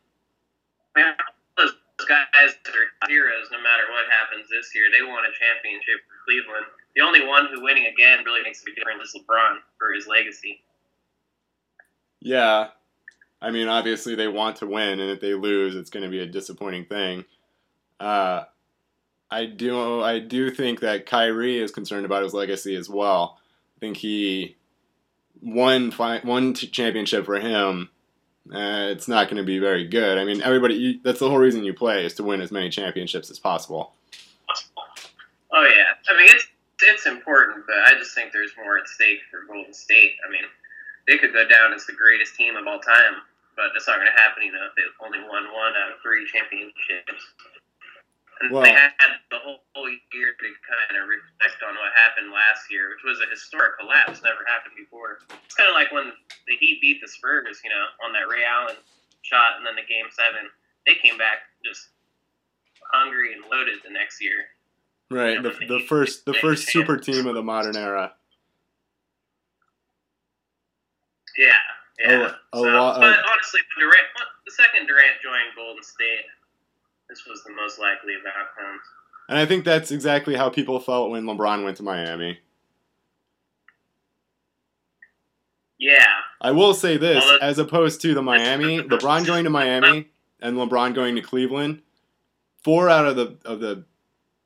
man, 0.96 1.14
those 1.58 1.72
guys 2.08 2.56
that 2.64 2.74
are 2.74 3.08
heroes 3.08 3.46
no 3.52 3.58
matter 3.60 3.84
what 3.92 4.08
happens 4.08 4.48
this 4.48 4.72
year. 4.74 4.86
They 4.90 5.04
won 5.04 5.22
a 5.28 5.32
championship 5.36 6.00
for 6.08 6.16
Cleveland. 6.24 6.66
The 6.96 7.02
only 7.02 7.26
one 7.26 7.46
who 7.52 7.62
winning 7.62 7.86
again 7.86 8.24
really 8.24 8.42
makes 8.42 8.62
a 8.62 8.72
difference 8.74 9.14
is 9.14 9.20
LeBron 9.20 9.58
for 9.78 9.92
his 9.92 10.06
legacy. 10.06 10.62
Yeah, 12.20 12.68
I 13.44 13.50
mean, 13.50 13.68
obviously 13.68 14.14
they 14.14 14.26
want 14.26 14.56
to 14.56 14.66
win, 14.66 15.00
and 15.00 15.10
if 15.10 15.20
they 15.20 15.34
lose, 15.34 15.76
it's 15.76 15.90
going 15.90 16.02
to 16.02 16.08
be 16.08 16.20
a 16.20 16.26
disappointing 16.26 16.86
thing. 16.86 17.26
Uh, 18.00 18.44
I 19.30 19.44
do, 19.44 20.00
I 20.00 20.18
do 20.18 20.50
think 20.50 20.80
that 20.80 21.04
Kyrie 21.04 21.58
is 21.58 21.70
concerned 21.70 22.06
about 22.06 22.22
his 22.22 22.32
legacy 22.32 22.74
as 22.74 22.88
well. 22.88 23.38
I 23.76 23.80
think 23.80 23.98
he 23.98 24.56
won 25.42 25.90
one 25.92 26.54
championship 26.54 27.26
for 27.26 27.38
him. 27.38 27.90
Uh, 28.50 28.88
it's 28.92 29.08
not 29.08 29.28
going 29.28 29.36
to 29.36 29.42
be 29.42 29.58
very 29.58 29.86
good. 29.86 30.16
I 30.16 30.24
mean, 30.24 30.40
everybody. 30.40 30.74
You, 30.74 31.00
that's 31.04 31.18
the 31.18 31.28
whole 31.28 31.38
reason 31.38 31.64
you 31.64 31.74
play 31.74 32.06
is 32.06 32.14
to 32.14 32.22
win 32.22 32.40
as 32.40 32.50
many 32.50 32.70
championships 32.70 33.30
as 33.30 33.38
possible. 33.38 33.92
Oh 35.52 35.62
yeah, 35.62 36.12
I 36.12 36.16
mean 36.16 36.28
it's 36.28 36.46
it's 36.82 37.06
important, 37.06 37.64
but 37.66 37.76
I 37.86 37.98
just 37.98 38.14
think 38.14 38.32
there's 38.32 38.52
more 38.62 38.78
at 38.78 38.88
stake 38.88 39.20
for 39.30 39.46
Golden 39.46 39.72
State. 39.72 40.12
I 40.26 40.30
mean, 40.30 40.42
they 41.06 41.18
could 41.18 41.32
go 41.32 41.46
down 41.46 41.72
as 41.72 41.86
the 41.86 41.92
greatest 41.92 42.34
team 42.34 42.56
of 42.56 42.66
all 42.66 42.80
time, 42.80 43.22
but 43.56 43.72
that's 43.72 43.86
not 43.86 43.96
going 44.02 44.10
to 44.10 44.20
happen. 44.20 44.42
You 44.42 44.52
know, 44.52 44.66
if 44.66 44.74
they 44.74 44.84
only 45.04 45.20
won 45.20 45.50
one 45.52 45.72
out 45.78 45.94
of 45.94 46.02
three 46.02 46.26
championships, 46.30 47.22
and 48.40 48.50
Well- 48.50 48.62
they 48.62 48.72
had 48.72 48.92
the 49.30 49.38
whole, 49.38 49.64
whole 49.74 49.90
year 50.12 50.34
to 50.34 50.46
kind 50.66 50.98
of 51.00 51.08
reflect 51.08 51.62
on 51.62 51.74
what 51.74 51.92
happened 51.94 52.30
last 52.30 52.70
year, 52.70 52.90
which 52.90 53.04
was 53.04 53.20
a 53.20 53.26
historic 53.26 53.78
collapse, 53.78 54.22
never 54.22 54.44
happened 54.46 54.74
before. 54.76 55.20
It's 55.44 55.54
kind 55.54 55.68
of 55.68 55.74
like 55.74 55.92
when 55.92 56.12
the 56.46 56.56
Heat 56.56 56.80
beat 56.80 57.00
the 57.00 57.08
Spurs, 57.08 57.60
you 57.62 57.70
know, 57.70 57.84
on 58.04 58.12
that 58.12 58.28
Ray 58.28 58.44
Allen 58.44 58.76
shot, 59.22 59.56
and 59.56 59.66
then 59.66 59.76
the 59.76 59.86
Game 59.86 60.06
Seven. 60.10 60.50
They 60.86 60.96
came 60.96 61.16
back 61.16 61.38
just 61.64 61.88
hungry 62.92 63.32
and 63.32 63.42
loaded 63.50 63.80
the 63.82 63.90
next 63.90 64.20
year. 64.20 64.46
Right. 65.10 65.42
The, 65.42 65.50
the 65.66 65.80
first 65.88 66.24
the 66.26 66.34
first 66.34 66.68
super 66.68 66.96
team 66.96 67.26
of 67.26 67.34
the 67.34 67.42
modern 67.42 67.76
era. 67.76 68.14
Yeah, 71.36 71.52
yeah. 71.98 72.32
A- 72.52 72.56
a 72.56 72.60
so, 72.60 72.62
lot 72.62 73.00
but 73.00 73.18
honestly, 73.30 73.60
when 73.76 73.88
Durant, 73.88 74.06
the 74.46 74.52
second 74.52 74.86
Durant 74.86 75.20
joined 75.22 75.54
Golden 75.56 75.82
State, 75.82 76.24
this 77.08 77.22
was 77.26 77.42
the 77.44 77.52
most 77.52 77.78
likely 77.78 78.14
of 78.14 78.20
outcomes. 78.26 78.82
And 79.28 79.38
I 79.38 79.46
think 79.46 79.64
that's 79.64 79.90
exactly 79.90 80.34
how 80.34 80.50
people 80.50 80.78
felt 80.80 81.10
when 81.10 81.24
LeBron 81.24 81.64
went 81.64 81.76
to 81.78 81.82
Miami. 81.82 82.38
Yeah, 85.78 86.04
I 86.40 86.52
will 86.52 86.72
say 86.72 86.96
this, 86.96 87.24
Well, 87.24 87.38
as 87.42 87.58
opposed 87.58 88.00
to 88.02 88.14
the 88.14 88.22
Miami, 88.22 88.78
LeBron 88.82 89.26
going 89.26 89.44
to 89.44 89.50
Miami 89.50 90.08
and 90.40 90.56
LeBron 90.56 90.94
going 90.94 91.14
to 91.16 91.22
Cleveland, 91.22 91.82
four 92.62 92.88
out 92.88 93.06
of 93.06 93.16
the 93.16 93.36
of 93.44 93.60
the 93.60 93.84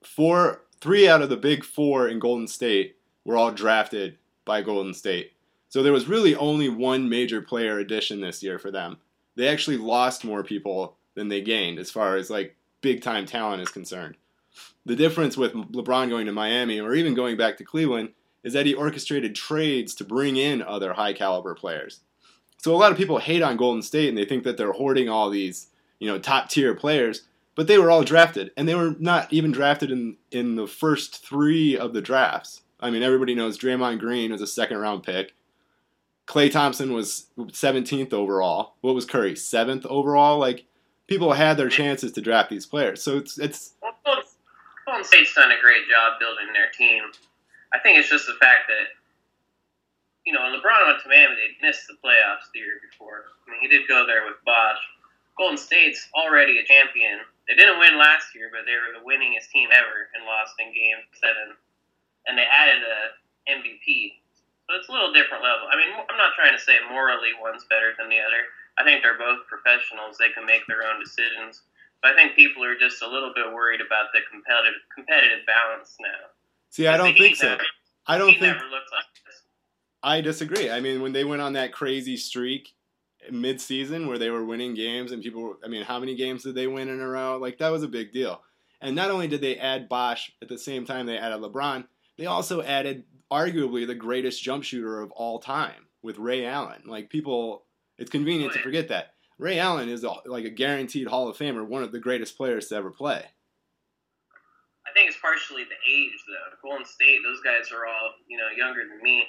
four 0.03 0.63
three 0.81 1.09
out 1.09 1.23
of 1.23 1.29
the 1.29 1.37
big 1.37 1.65
four 1.65 2.09
in 2.09 2.19
Golden 2.19 2.47
State 2.47 2.97
were 3.25 3.37
all 3.37 3.51
drafted 3.51 4.17
by 4.45 4.63
Golden 4.63 4.95
State. 4.95 5.33
So 5.69 5.83
there 5.83 5.93
was 5.93 6.09
really 6.09 6.35
only 6.35 6.69
one 6.69 7.09
major 7.09 7.43
player 7.43 7.79
addition 7.79 8.21
this 8.21 8.43
year 8.43 8.59
for 8.59 8.71
them. 8.71 8.99
They 9.37 9.49
actually 9.49 9.77
lost 9.77 10.25
more 10.25 10.43
people 10.43 10.97
than 11.15 11.29
they 11.29 11.41
gained 11.41 11.79
as 11.79 11.91
far 11.91 12.17
as 12.17 12.31
like 12.31 12.57
big 12.81 13.03
time 13.03 13.27
talent 13.27 13.63
is 13.63 13.69
concerned. 13.69 14.17
The 14.87 14.97
difference 14.97 15.37
with 15.37 15.53
LeBron 15.53 16.09
going 16.09 16.27
to 16.27 16.33
Miami 16.33 16.81
or 16.81 16.95
even 16.95 17.15
going 17.15 17.37
back 17.37 17.59
to 17.59 17.65
Cleveland 17.65 18.11
is 18.43 18.53
that 18.55 18.67
he 18.67 18.75
orchestrated 18.75 19.35
trades 19.35 19.95
to 19.97 20.05
bring 20.05 20.37
in 20.37 20.63
other 20.63 20.95
high 20.95 21.13
caliber 21.13 21.55
players. 21.55 22.01
So 22.57 22.75
a 22.75 22.79
lot 22.79 22.91
of 22.91 22.99
people 22.99 23.19
hate 23.19 23.43
on 23.43 23.57
Golden 23.57 23.83
State 23.83 24.09
and 24.09 24.17
they 24.17 24.25
think 24.25 24.45
that 24.45 24.57
they're 24.57 24.73
hoarding 24.73 25.09
all 25.09 25.29
these, 25.29 25.69
you 25.99 26.09
know, 26.09 26.19
top 26.19 26.49
tier 26.49 26.75
players, 26.75 27.23
but 27.55 27.67
they 27.67 27.79
were 27.79 27.91
all 27.91 28.03
drafted 28.03 28.53
and 28.57 28.67
they 28.67 28.75
were 28.75 28.97
not 28.99 29.33
even 29.33 29.53
drafted 29.53 29.91
in 29.91 30.17
in 30.31 30.57
the 30.57 30.67
first 30.67 31.25
3 31.25 31.77
of 31.77 31.93
the 31.93 32.01
drafts. 32.01 32.63
I 32.81 32.91
mean, 32.91 33.03
everybody 33.03 33.35
knows 33.35 33.59
Draymond 33.59 33.99
Green 33.99 34.33
was 34.33 34.43
a 34.43 34.47
second 34.47 34.79
round 34.79 35.03
pick. 35.03 35.35
Klay 36.29 36.53
Thompson 36.53 36.93
was 36.93 37.27
17th 37.39 38.13
overall. 38.13 38.75
What 38.83 38.95
was 38.95 39.07
Curry? 39.07 39.33
7th 39.33 39.87
overall? 39.87 40.39
Like 40.39 40.67
people 41.07 41.33
had 41.33 41.57
their 41.57 41.71
chances 41.71 42.13
to 42.13 42.21
draft 42.21 42.51
these 42.51 42.67
players. 42.67 43.03
So 43.03 43.17
it's 43.17 43.39
it's 43.39 43.75
well, 43.83 43.97
Golden, 44.85 45.05
State's 45.05 45.35
done 45.35 45.51
a 45.51 45.61
great 45.61 45.89
job 45.89 46.21
building 46.21 46.53
their 46.53 46.71
team. 46.77 47.03
I 47.73 47.79
think 47.81 47.99
it's 47.99 48.09
just 48.09 48.27
the 48.27 48.37
fact 48.41 48.69
that 48.69 48.93
you 50.25 50.33
know 50.33 50.41
LeBron 50.41 50.87
went 50.87 51.01
to 51.03 51.09
Miami, 51.09 51.35
they 51.35 51.67
missed 51.67 51.89
the 51.89 51.97
playoffs 52.05 52.53
the 52.53 52.61
year 52.61 52.77
before. 52.85 53.25
I 53.49 53.51
mean, 53.51 53.61
he 53.61 53.69
did 53.69 53.89
go 53.89 54.07
there 54.07 54.25
with 54.29 54.37
Bosh. 54.45 54.79
Golden 55.39 55.57
State's 55.57 56.09
already 56.19 56.59
a 56.59 56.65
champion, 56.67 57.21
They 57.47 57.55
didn't 57.55 57.79
win 57.79 57.97
last 57.97 58.35
year, 58.35 58.51
but 58.51 58.67
they 58.67 58.75
were 58.75 58.91
the 58.91 59.07
winningest 59.07 59.55
team 59.55 59.71
ever 59.73 60.11
and 60.13 60.27
lost 60.27 60.59
in 60.59 60.75
Game 60.75 60.99
Seven. 61.15 61.55
And 62.27 62.37
they 62.37 62.43
added 62.43 62.83
a 62.83 62.99
MVP, 63.47 64.19
so 64.69 64.77
it's 64.77 64.89
a 64.89 64.93
little 64.93 65.13
different 65.13 65.43
level. 65.43 65.65
I 65.73 65.77
mean, 65.81 65.89
I'm 65.97 66.21
not 66.21 66.37
trying 66.37 66.53
to 66.53 66.61
say 66.61 66.77
morally 66.93 67.33
one's 67.41 67.65
better 67.65 67.97
than 67.97 68.13
the 68.13 68.21
other. 68.21 68.45
I 68.77 68.85
think 68.85 69.03
they're 69.03 69.19
both 69.19 69.49
professionals; 69.49 70.21
they 70.21 70.29
can 70.31 70.45
make 70.45 70.67
their 70.69 70.85
own 70.85 71.01
decisions. 71.01 71.65
But 72.03 72.13
I 72.13 72.15
think 72.15 72.37
people 72.37 72.63
are 72.63 72.79
just 72.79 73.03
a 73.03 73.09
little 73.09 73.33
bit 73.35 73.49
worried 73.53 73.81
about 73.81 74.13
the 74.13 74.21
competitive 74.31 74.79
competitive 74.95 75.49
balance 75.49 75.97
now. 75.99 76.31
See, 76.71 76.87
I 76.87 76.97
don't 76.97 77.17
think 77.17 77.37
so. 77.37 77.49
Never, 77.49 77.63
I 78.07 78.19
don't 78.19 78.29
think 78.29 78.43
never 78.43 78.69
looked 78.69 78.93
like 78.93 79.09
this. 79.27 79.43
I 80.03 80.21
disagree. 80.21 80.71
I 80.71 80.81
mean, 80.81 81.03
when 81.03 81.13
they 81.13 81.25
went 81.25 81.43
on 81.43 81.55
that 81.55 81.73
crazy 81.73 82.17
streak 82.17 82.75
mid-season 83.31 84.07
where 84.07 84.19
they 84.19 84.31
were 84.31 84.45
winning 84.45 84.75
games 84.75 85.13
and 85.13 85.23
people, 85.23 85.43
were, 85.43 85.59
I 85.65 85.69
mean, 85.69 85.83
how 85.83 85.99
many 85.99 86.15
games 86.15 86.45
did 86.45 86.55
they 86.55 86.67
win 86.67 86.89
in 86.89 87.01
a 87.01 87.09
row? 87.09 87.37
Like 87.39 87.59
that 87.59 87.71
was 87.71 87.83
a 87.83 87.89
big 87.89 88.13
deal. 88.13 88.43
And 88.81 88.95
not 88.95 89.11
only 89.11 89.27
did 89.27 89.41
they 89.41 89.57
add 89.57 89.89
Bosh 89.89 90.31
at 90.41 90.49
the 90.49 90.59
same 90.59 90.85
time 90.85 91.07
they 91.07 91.19
added 91.19 91.41
LeBron, 91.41 91.87
they 92.17 92.27
also 92.27 92.63
added 92.63 93.05
arguably 93.31 93.87
the 93.87 93.95
greatest 93.95 94.43
jump 94.43 94.65
shooter 94.65 95.01
of 95.01 95.11
all 95.13 95.39
time 95.39 95.87
with 96.03 96.19
Ray 96.19 96.47
Allen. 96.47 96.83
Like 96.87 97.11
people, 97.11 97.65
it's 97.99 98.11
convenient 98.11 98.53
to 98.55 98.61
forget 98.61 98.89
that 98.89 99.15
Ray 99.39 99.59
Allen 99.59 99.89
is 99.89 100.05
a, 100.05 100.15
like 100.27 100.45
a 100.45 100.51
guaranteed 100.51 101.07
Hall 101.07 101.29
of 101.29 101.37
Famer, 101.37 101.67
one 101.67 101.83
of 101.83 101.93
the 101.93 102.01
greatest 102.01 102.37
players 102.37 102.69
to 102.69 102.77
ever 102.77 102.91
play. 102.91 103.25
I 104.89 104.91
think 104.97 105.11
it's 105.11 105.21
partially 105.21 105.65
the 105.65 105.79
age, 105.85 106.17
though. 106.27 106.57
Golden 106.65 106.87
State, 106.87 107.21
those 107.23 107.41
guys 107.45 107.71
are 107.71 107.85
all 107.87 108.17
you 108.27 108.39
know 108.39 108.49
younger 108.57 108.83
than 108.89 109.03
me. 109.03 109.25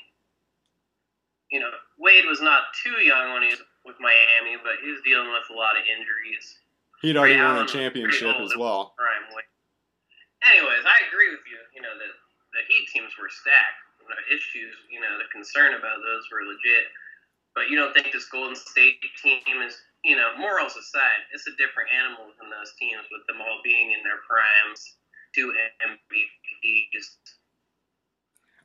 You 1.51 1.59
know, 1.59 1.69
Wade 1.97 2.25
was 2.25 2.41
not 2.41 2.71
too 2.83 3.01
young 3.03 3.33
when 3.33 3.43
he 3.43 3.49
was 3.49 3.61
with 3.83 3.97
Miami, 3.99 4.55
but 4.63 4.79
he 4.85 4.89
was 4.89 5.01
dealing 5.03 5.27
with 5.27 5.43
a 5.51 5.57
lot 5.57 5.75
of 5.75 5.83
injuries. 5.83 6.45
He'd 7.01 7.17
already 7.17 7.35
Ray 7.35 7.43
won 7.43 7.59
Allen 7.59 7.65
a 7.65 7.67
championship 7.67 8.39
as 8.39 8.55
well. 8.55 8.95
Anyways, 10.47 10.85
I 10.87 10.97
agree 11.11 11.29
with 11.35 11.43
you. 11.43 11.59
You 11.75 11.81
know, 11.83 11.91
the 11.99 12.07
the 12.55 12.63
Heat 12.71 12.87
teams 12.89 13.11
were 13.19 13.29
stacked. 13.29 13.88
Issues, 14.29 14.75
you 14.89 15.01
know, 15.01 15.17
the 15.17 15.29
concern 15.31 15.73
about 15.73 16.01
those 16.01 16.23
were 16.31 16.45
legit. 16.45 16.89
But 17.55 17.69
you 17.69 17.77
don't 17.77 17.93
think 17.93 18.11
this 18.13 18.29
Golden 18.29 18.55
State 18.55 19.01
team 19.21 19.61
is, 19.65 19.75
you 20.05 20.15
know, 20.15 20.37
morals 20.37 20.75
aside, 20.77 21.25
it's 21.33 21.47
a 21.47 21.51
different 21.57 21.89
animal 21.91 22.31
than 22.39 22.49
those 22.49 22.73
teams 22.79 23.03
with 23.11 23.25
them 23.27 23.41
all 23.41 23.59
being 23.63 23.91
in 23.91 23.99
their 24.03 24.21
primes, 24.27 24.95
two 25.33 25.51
MVPs. 25.81 27.05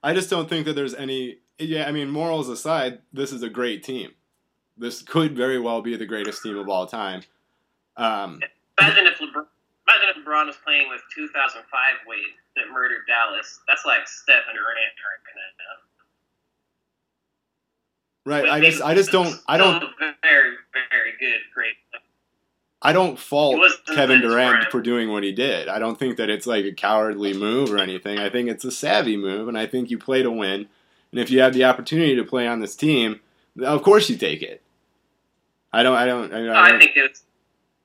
I 0.02 0.12
just 0.12 0.28
don't 0.28 0.48
think 0.48 0.66
that 0.66 0.74
there's 0.74 0.94
any. 0.94 1.38
Yeah, 1.58 1.88
I 1.88 1.92
mean, 1.92 2.10
morals 2.10 2.48
aside, 2.48 2.98
this 3.12 3.32
is 3.32 3.42
a 3.42 3.48
great 3.48 3.82
team. 3.82 4.10
This 4.76 5.02
could 5.02 5.36
very 5.36 5.58
well 5.58 5.82
be 5.82 5.96
the 5.96 6.06
greatest 6.06 6.42
team 6.42 6.58
of 6.58 6.68
all 6.68 6.86
time. 6.86 7.22
Um, 7.96 8.40
Imagine 8.80 9.06
if 9.06 9.18
LeBron, 9.18 9.46
imagine 9.86 10.08
if 10.10 10.16
LeBron 10.24 10.46
was 10.46 10.56
playing 10.64 10.88
with 10.88 11.00
2005 11.14 11.62
Wade 12.08 12.22
that 12.56 12.70
murdered 12.72 13.06
Dallas. 13.06 13.60
That's 13.68 13.84
like 13.84 14.06
Steph 14.06 14.44
and 14.48 14.56
Durant 14.56 14.94
um, 18.26 18.44
right 18.44 18.44
now. 18.44 18.50
right? 18.50 18.62
I 18.62 18.64
just, 18.64 18.82
I 18.82 18.94
just 18.94 19.10
don't, 19.10 19.34
I 19.48 19.56
don't, 19.56 19.80
Very, 20.22 20.54
very 20.90 21.12
good, 21.18 21.40
great. 21.54 21.74
I 22.84 22.92
don't 22.92 23.18
fault 23.18 23.58
Kevin 23.86 24.16
in 24.16 24.22
Durant 24.22 24.70
for 24.70 24.82
doing 24.82 25.10
what 25.10 25.22
he 25.22 25.32
did. 25.32 25.68
I 25.68 25.78
don't 25.78 25.98
think 25.98 26.18
that 26.18 26.28
it's 26.28 26.46
like 26.46 26.66
a 26.66 26.72
cowardly 26.72 27.32
move 27.32 27.72
or 27.72 27.78
anything. 27.78 28.18
I 28.18 28.28
think 28.28 28.50
it's 28.50 28.64
a 28.64 28.70
savvy 28.70 29.16
move, 29.16 29.48
and 29.48 29.56
I 29.56 29.66
think 29.66 29.90
you 29.90 29.98
play 29.98 30.22
to 30.22 30.30
win. 30.30 30.68
And 31.10 31.20
if 31.20 31.30
you 31.30 31.40
have 31.40 31.54
the 31.54 31.64
opportunity 31.64 32.14
to 32.16 32.24
play 32.24 32.46
on 32.46 32.60
this 32.60 32.76
team, 32.76 33.20
of 33.62 33.82
course 33.82 34.10
you 34.10 34.18
take 34.18 34.42
it. 34.42 34.60
I 35.72 35.82
don't. 35.82 35.96
I 35.96 36.04
don't. 36.04 36.32
I, 36.32 36.46
I 36.46 36.66
I 36.66 36.70
don't 36.70 36.80
think 36.80 36.92
it's. 36.94 37.22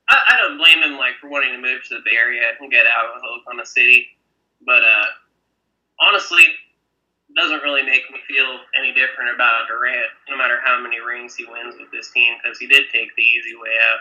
I, 0.09 0.21
I 0.31 0.37
don't 0.37 0.57
blame 0.57 0.83
him 0.83 0.97
like 0.97 1.13
for 1.21 1.29
wanting 1.29 1.53
to 1.53 1.61
move 1.61 1.81
to 1.87 1.95
the 1.95 2.01
Bay 2.03 2.17
Area 2.17 2.41
and 2.59 2.69
get 2.69 2.85
out 2.85 3.05
of 3.15 3.21
Oklahoma 3.23 3.65
City, 3.65 4.07
but 4.65 4.83
uh, 4.83 5.05
honestly, 5.99 6.41
it 6.41 7.35
doesn't 7.35 7.61
really 7.61 7.83
make 7.83 8.09
me 8.11 8.17
feel 8.27 8.59
any 8.77 8.93
different 8.93 9.33
about 9.33 9.67
Durant, 9.67 10.07
no 10.29 10.37
matter 10.37 10.59
how 10.63 10.81
many 10.81 10.99
rings 10.99 11.35
he 11.35 11.45
wins 11.45 11.75
with 11.79 11.91
this 11.91 12.11
team, 12.11 12.33
because 12.41 12.57
he 12.57 12.67
did 12.67 12.85
take 12.91 13.15
the 13.15 13.21
easy 13.21 13.55
way 13.55 13.77
out. 13.91 13.99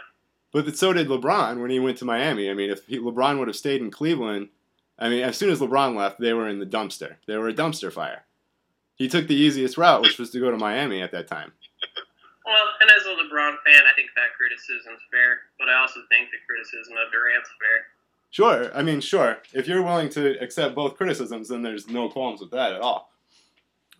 But 0.52 0.76
so 0.76 0.92
did 0.92 1.08
LeBron 1.08 1.60
when 1.60 1.70
he 1.70 1.78
went 1.78 1.98
to 1.98 2.06
Miami. 2.06 2.50
I 2.50 2.54
mean, 2.54 2.70
if 2.70 2.86
he, 2.86 2.98
LeBron 2.98 3.38
would 3.38 3.48
have 3.48 3.56
stayed 3.56 3.82
in 3.82 3.90
Cleveland, 3.90 4.48
I 4.98 5.08
mean, 5.08 5.22
as 5.22 5.36
soon 5.36 5.50
as 5.50 5.60
LeBron 5.60 5.94
left, 5.94 6.18
they 6.18 6.32
were 6.32 6.48
in 6.48 6.58
the 6.58 6.66
dumpster. 6.66 7.16
They 7.26 7.36
were 7.36 7.48
a 7.48 7.54
dumpster 7.54 7.92
fire. 7.92 8.24
He 8.96 9.08
took 9.08 9.28
the 9.28 9.36
easiest 9.36 9.76
route, 9.76 10.02
which 10.02 10.18
was 10.18 10.30
to 10.30 10.40
go 10.40 10.50
to 10.50 10.56
Miami 10.56 11.02
at 11.02 11.12
that 11.12 11.28
time. 11.28 11.52
Well, 12.44 12.66
and 12.80 12.90
as 12.90 13.04
a 13.04 13.14
LeBron 13.14 13.60
fan, 13.62 13.84
I 13.84 13.94
think 13.94 14.08
that 14.16 14.34
criticism's 14.34 15.04
fair, 15.12 15.52
but 15.60 15.68
I 15.68 15.78
also 15.78 16.00
think 16.08 16.32
the 16.32 16.40
criticism 16.48 16.96
of 16.96 17.12
Durant's 17.12 17.52
fair. 17.60 17.92
Sure. 18.30 18.70
I 18.76 18.82
mean, 18.82 19.00
sure. 19.00 19.38
If 19.52 19.66
you're 19.66 19.82
willing 19.82 20.10
to 20.10 20.38
accept 20.42 20.74
both 20.74 20.96
criticisms, 20.96 21.48
then 21.48 21.62
there's 21.62 21.88
no 21.88 22.08
qualms 22.08 22.40
with 22.40 22.50
that 22.50 22.72
at 22.72 22.80
all. 22.80 23.10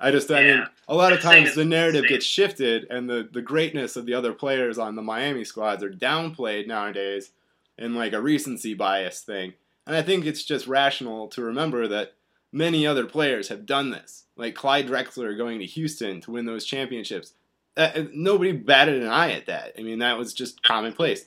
I 0.00 0.11
just, 0.11 0.30
I 0.30 0.44
mean, 0.44 0.66
a 0.87 0.94
lot 0.94 1.12
of 1.12 1.20
times 1.20 1.54
the 1.54 1.64
narrative 1.64 2.06
gets 2.06 2.25
shifted, 2.25 2.87
and 2.88 3.11
the 3.11 3.28
the 3.32 3.42
greatness 3.42 3.97
of 3.97 4.06
the 4.06 4.14
other 4.14 4.32
players 4.32 4.78
on 4.78 4.94
the 4.94 5.02
Miami 5.02 5.44
squads 5.44 5.82
are 5.82 5.90
downplayed 5.90 6.68
nowadays 6.68 7.32
in 7.78 7.94
like 7.94 8.12
a 8.12 8.20
recency 8.20 8.75
bias 8.75 9.23
thing. 9.23 9.54
And 9.87 9.97
I 9.97 10.02
think 10.02 10.25
it's 10.25 10.44
just 10.44 10.68
rational 10.68 11.28
to 11.28 11.42
remember 11.42 11.88
that 11.88 12.12
many 12.52 12.87
other 12.87 13.06
players 13.06 13.49
have 13.49 13.66
done 13.66 13.90
this, 13.90 14.25
like 14.37 14.54
Clyde 14.54 14.87
Drexler 14.87 15.37
going 15.37 15.58
to 15.61 15.66
Houston 15.66 16.20
to 16.23 16.30
win 16.30 16.47
those 16.47 16.64
championships. 16.64 17.32
Uh, 17.76 17.90
uh, 17.94 18.04
nobody 18.12 18.52
batted 18.52 19.02
an 19.02 19.08
eye 19.08 19.32
at 19.32 19.47
that. 19.47 19.73
I 19.78 19.82
mean, 19.82 20.00
that 20.00 20.18
was 20.18 20.32
just 20.32 20.62
commonplace. 20.62 21.25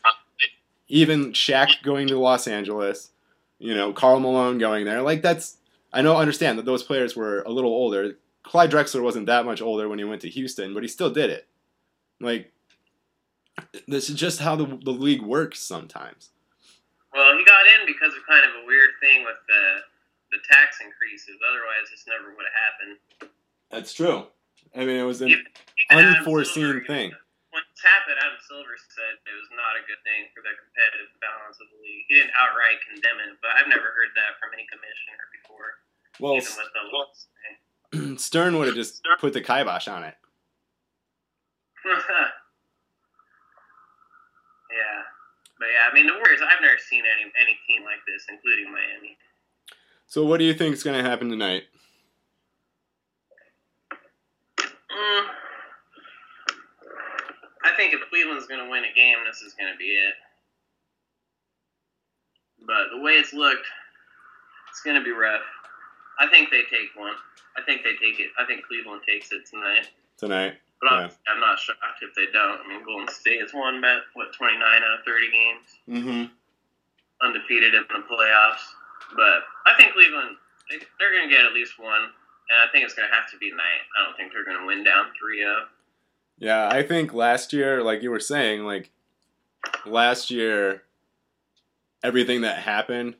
Even 0.91 1.31
Shaq 1.31 1.81
going 1.83 2.07
to 2.07 2.19
Los 2.19 2.48
Angeles, 2.48 3.12
you 3.60 3.74
know, 3.74 3.93
Karl 3.93 4.19
Malone 4.19 4.57
going 4.57 4.86
there. 4.86 5.01
Like 5.01 5.21
that's 5.21 5.57
I 5.93 6.01
know 6.01 6.17
understand 6.17 6.60
that 6.60 6.65
those 6.65 6.83
players 6.83 7.15
were 7.15 7.41
a 7.43 7.50
little 7.50 7.71
older. 7.71 8.17
Clyde 8.43 8.71
Drexler 8.71 9.01
wasn't 9.01 9.27
that 9.27 9.45
much 9.45 9.62
older 9.62 9.88
when 9.88 10.00
he 10.00 10.05
went 10.05 10.21
to 10.21 10.29
Houston, 10.29 10.74
but 10.74 10.83
he 10.83 10.89
still 10.89 11.10
did 11.10 11.29
it. 11.29 11.48
Like 12.19 12.51
this 13.88 14.10
is 14.10 14.15
just 14.15 14.41
how 14.41 14.57
the 14.57 14.65
the 14.83 14.91
league 14.91 15.21
works 15.21 15.60
sometimes. 15.60 16.31
Well, 17.13 17.38
he 17.38 17.45
got 17.45 17.63
in 17.67 17.86
because 17.86 18.13
of 18.13 18.27
kind 18.27 18.43
of 18.43 18.63
a 18.63 18.67
weird 18.67 18.89
thing 19.01 19.24
with 19.24 19.38
the 19.48 19.63
the 20.31 20.39
tax 20.51 20.79
increases. 20.83 21.38
Otherwise, 21.50 21.89
this 21.89 22.03
never 22.05 22.36
would 22.36 22.45
have 22.45 23.29
happened. 23.29 23.31
That's 23.69 23.93
true. 23.93 24.27
I 24.75 24.79
mean, 24.79 24.98
it 24.98 25.03
was 25.03 25.21
an 25.21 25.36
unforeseen 25.89 26.83
thing. 26.86 27.12
When 27.51 27.63
this 27.67 27.84
happened, 27.84 28.15
Adam 28.15 28.39
Silver 28.48 28.79
said 28.79 29.20
it 29.27 29.36
was 29.36 29.51
not 29.51 29.75
a 29.75 29.84
good 29.84 30.00
thing 30.08 30.31
for 30.31 30.39
the 30.39 30.55
competitive 30.55 31.12
balance 31.20 31.60
of 31.60 31.67
the 31.67 31.79
league. 31.84 32.08
He 32.08 32.15
didn't 32.15 32.31
outright 32.39 32.79
condemn 32.88 33.20
it, 33.27 33.36
but 33.43 33.51
I've 33.60 33.67
never 33.67 33.91
heard 33.91 34.15
that 34.15 34.39
from 34.39 34.55
any 34.55 34.63
commissioner 34.72 35.20
before, 35.36 35.84
Well, 36.24 36.39
even 36.39 36.48
with 36.55 36.72
the 36.72 36.86
laws. 36.96 37.27
Stern 38.24 38.55
would 38.55 38.72
have 38.72 38.79
just 38.79 39.03
put 39.20 39.36
the 39.36 39.43
kibosh 39.43 39.91
on 39.91 40.08
it. 40.08 40.15
yeah, 44.72 45.03
but 45.60 45.67
yeah, 45.67 45.91
I 45.91 45.93
mean 45.93 46.08
the 46.08 46.15
Warriors. 46.15 46.39
I've 46.39 46.63
never 46.63 46.79
seen 46.79 47.03
any 47.03 47.27
any 47.36 47.60
team 47.67 47.84
like 47.84 48.00
this, 48.08 48.31
including 48.31 48.72
Miami. 48.72 49.20
So, 50.08 50.24
what 50.24 50.39
do 50.39 50.46
you 50.46 50.53
think 50.53 50.75
is 50.75 50.84
going 50.84 50.96
to 51.01 51.10
happen 51.10 51.27
tonight? 51.27 51.63
Mm. 53.91 55.25
I 57.63 57.75
think 57.75 57.94
if 57.94 58.01
Cleveland's 58.10 58.48
going 58.48 58.63
to 58.63 58.70
win 58.70 58.84
a 58.84 58.94
game, 58.94 59.18
this 59.25 59.41
is 59.41 59.53
going 59.53 59.72
to 59.72 59.77
be 59.77 59.86
it. 59.86 60.13
But 62.65 62.89
the 62.94 63.01
way 63.01 63.13
it's 63.13 63.34
looked, 63.34 63.65
it's 64.70 64.82
going 64.82 64.98
to 64.98 65.03
be 65.03 65.12
rough. 65.12 65.41
I 66.20 66.27
think 66.27 66.50
they 66.50 66.62
take 66.70 66.94
one. 66.96 67.13
I 67.58 67.62
think 67.63 67.84
they 67.84 67.98
take 67.98 68.20
it. 68.20 68.30
I 68.38 68.46
think 68.46 68.65
Cleveland 68.65 69.01
takes 69.08 69.32
it 69.32 69.46
tonight. 69.50 69.89
Tonight, 70.18 70.56
But 70.80 70.91
I'm, 70.94 71.10
Yeah. 71.10 71.34
I'm 71.34 71.39
not 71.39 71.58
shocked 71.60 72.01
if 72.01 72.13
they 72.13 72.30
don't. 72.32 72.62
I 72.62 72.68
mean, 72.68 72.86
Golden 72.86 73.10
State 73.10 73.41
has 73.41 73.53
won 73.53 73.77
about, 73.77 74.03
what, 74.13 74.34
29 74.34 74.62
out 74.62 75.00
of 75.00 75.06
30 75.06 75.32
games, 75.32 75.68
mm-hmm. 75.89 76.24
undefeated 77.25 77.74
in 77.74 77.84
the 77.89 78.06
playoffs. 78.06 78.65
But 79.15 79.44
I 79.65 79.74
think 79.77 79.94
Cleveland, 79.94 80.38
they, 80.70 80.77
they're 81.00 81.12
going 81.12 81.27
to 81.27 81.34
get 81.34 81.46
at 81.46 81.53
least 81.53 81.80
one. 81.80 82.13
And 82.51 82.58
I 82.62 82.72
think 82.72 82.86
it's 82.86 82.94
going 82.94 83.10
to 83.10 83.15
have 83.15 83.32
to 83.32 83.38
be 83.38 83.50
tonight. 83.50 83.82
I 83.98 84.06
don't 84.06 84.15
think 84.15 84.32
they're 84.32 84.46
going 84.46 84.60
to 84.60 84.68
win 84.68 84.84
down 84.84 85.08
oh. 85.10 85.20
3 85.20 85.39
0. 85.39 85.65
Yeah, 86.41 86.67
I 86.67 86.81
think 86.81 87.13
last 87.13 87.53
year, 87.53 87.83
like 87.83 88.01
you 88.01 88.10
were 88.10 88.19
saying, 88.19 88.63
like 88.63 88.89
last 89.86 90.31
year, 90.31 90.81
everything 92.03 92.41
that 92.41 92.57
happened 92.57 93.13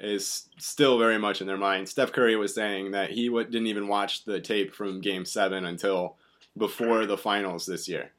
is 0.00 0.48
still 0.56 0.98
very 0.98 1.18
much 1.18 1.42
in 1.42 1.46
their 1.46 1.58
mind. 1.58 1.86
Steph 1.86 2.12
Curry 2.12 2.36
was 2.36 2.54
saying 2.54 2.92
that 2.92 3.10
he 3.10 3.26
w- 3.28 3.44
didn't 3.44 3.66
even 3.66 3.88
watch 3.88 4.24
the 4.24 4.40
tape 4.40 4.74
from 4.74 5.02
Game 5.02 5.26
Seven 5.26 5.66
until 5.66 6.16
before 6.56 7.04
the 7.04 7.18
finals 7.18 7.66
this 7.66 7.86
year. 7.86 8.10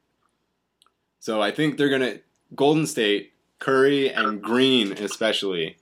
So 1.19 1.41
I 1.41 1.49
think 1.49 1.77
they're 1.77 1.89
gonna 1.89 2.19
Golden 2.55 2.85
State, 2.85 3.33
Curry 3.57 4.13
and 4.13 4.39
Green 4.39 4.91
especially 4.93 5.77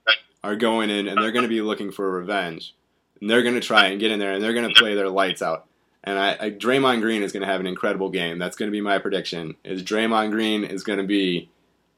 are 0.46 0.56
going 0.56 0.90
in 0.90 1.10
and 1.10 1.22
they're 1.22 1.34
gonna 1.34 1.50
be 1.50 1.62
looking 1.62 1.92
for 1.92 2.10
revenge. 2.10 2.74
And 3.20 3.30
they're 3.30 3.44
gonna 3.44 3.60
try 3.60 3.88
and 3.88 4.00
get 4.00 4.12
in 4.12 4.20
there 4.20 4.32
and 4.32 4.42
they're 4.42 4.54
gonna 4.54 4.74
play 4.74 4.96
their 4.96 5.10
lights 5.10 5.42
out. 5.42 5.69
And 6.04 6.18
I, 6.18 6.38
I 6.40 6.50
Draymond 6.52 7.02
Green 7.02 7.24
is 7.24 7.32
going 7.32 7.42
to 7.42 7.48
have 7.48 7.60
an 7.60 7.68
incredible 7.68 8.10
game. 8.10 8.40
That's 8.40 8.56
going 8.56 8.70
to 8.70 8.72
be 8.72 8.82
my 8.82 9.00
prediction. 9.00 9.56
Is 9.64 9.84
Draymond 9.84 10.32
Green 10.32 10.64
is 10.64 10.84
going 10.84 11.00
to 11.00 11.06
be 11.06 11.50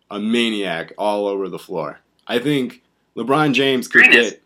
a 0.10 0.20
maniac 0.20 0.94
all 0.98 1.28
over 1.28 1.48
the 1.50 1.60
floor. 1.60 2.00
I 2.28 2.40
think 2.40 2.82
LeBron 3.16 3.54
James 3.54 3.88
could 3.88 4.06
Green 4.06 4.14
is- 4.20 4.32
get. 4.32 4.42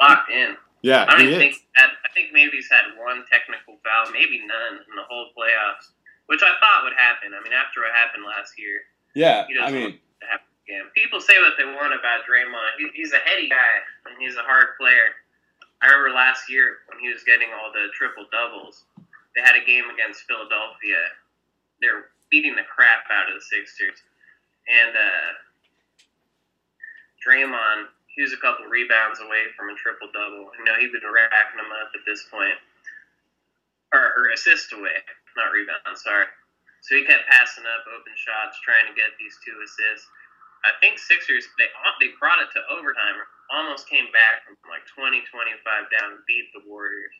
Locked 0.00 0.30
in. 0.30 0.56
Yeah, 0.82 1.06
I 1.06 1.14
don't 1.14 1.20
he 1.20 1.26
even 1.30 1.38
is. 1.38 1.54
think 1.54 1.62
that, 1.78 1.90
I 2.04 2.08
think 2.10 2.34
maybe 2.34 2.58
he's 2.58 2.66
had 2.68 2.90
one 2.98 3.22
technical 3.30 3.78
foul, 3.86 4.10
maybe 4.10 4.42
none 4.42 4.82
in 4.82 4.94
the 4.98 5.06
whole 5.06 5.30
playoffs, 5.30 5.94
which 6.26 6.42
I 6.42 6.58
thought 6.58 6.82
would 6.82 6.98
happen. 6.98 7.30
I 7.30 7.38
mean, 7.44 7.54
after 7.54 7.86
what 7.86 7.94
happened 7.94 8.26
last 8.26 8.58
year, 8.58 8.82
Yeah, 9.14 9.46
he 9.46 9.54
I 9.54 9.70
doesn't 9.70 9.74
mean, 9.78 9.82
want 9.94 9.94
to 9.94 10.26
happen. 10.26 10.90
People 10.98 11.20
say 11.22 11.38
what 11.38 11.54
they 11.54 11.62
want 11.70 11.94
about 11.94 12.26
Draymond. 12.26 12.82
He, 12.82 12.90
he's 12.98 13.12
a 13.14 13.22
heady 13.22 13.46
guy 13.48 13.78
and 14.10 14.18
he's 14.18 14.34
a 14.34 14.42
hard 14.42 14.74
player. 14.74 15.14
I 15.82 15.90
remember 15.90 16.14
last 16.14 16.48
year 16.48 16.86
when 16.86 17.02
he 17.02 17.10
was 17.10 17.26
getting 17.26 17.50
all 17.50 17.74
the 17.74 17.90
triple 17.92 18.26
doubles. 18.30 18.86
They 19.34 19.42
had 19.42 19.58
a 19.58 19.64
game 19.66 19.90
against 19.90 20.22
Philadelphia. 20.30 21.02
They're 21.80 22.14
beating 22.30 22.54
the 22.54 22.62
crap 22.62 23.10
out 23.10 23.28
of 23.28 23.34
the 23.34 23.44
Sixers, 23.44 23.98
and 24.70 24.94
uh, 24.94 25.28
Draymond 27.18 27.90
he 28.12 28.20
was 28.20 28.36
a 28.36 28.40
couple 28.40 28.68
rebounds 28.68 29.24
away 29.24 29.48
from 29.56 29.72
a 29.72 29.76
triple 29.76 30.12
double. 30.12 30.52
You 30.60 30.64
know, 30.68 30.76
he'd 30.76 30.92
been 30.92 31.04
racking 31.04 31.56
them 31.56 31.72
up 31.80 31.96
at 31.96 32.04
this 32.04 32.28
point, 32.28 32.60
or, 33.96 34.12
or 34.20 34.36
assist 34.36 34.72
away, 34.76 35.00
not 35.32 35.52
rebound. 35.52 35.96
Sorry. 35.96 36.28
So 36.84 36.98
he 36.98 37.08
kept 37.08 37.24
passing 37.30 37.64
up 37.64 37.88
open 37.88 38.12
shots, 38.18 38.60
trying 38.60 38.84
to 38.84 38.94
get 38.94 39.16
these 39.16 39.38
two 39.40 39.56
assists. 39.64 40.08
I 40.62 40.76
think 40.78 41.00
Sixers 41.00 41.48
they 41.56 41.72
they 41.98 42.12
brought 42.20 42.42
it 42.42 42.52
to 42.52 42.60
overtime, 42.68 43.16
almost 43.52 43.88
came 43.88 44.08
back 44.10 44.42
from 44.42 44.56
like 44.66 44.82
20, 44.96 45.20
25 45.28 45.92
down, 45.92 46.24
beat 46.26 46.48
the 46.56 46.64
Warriors, 46.64 47.12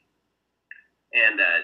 and 1.13 1.39
uh, 1.39 1.61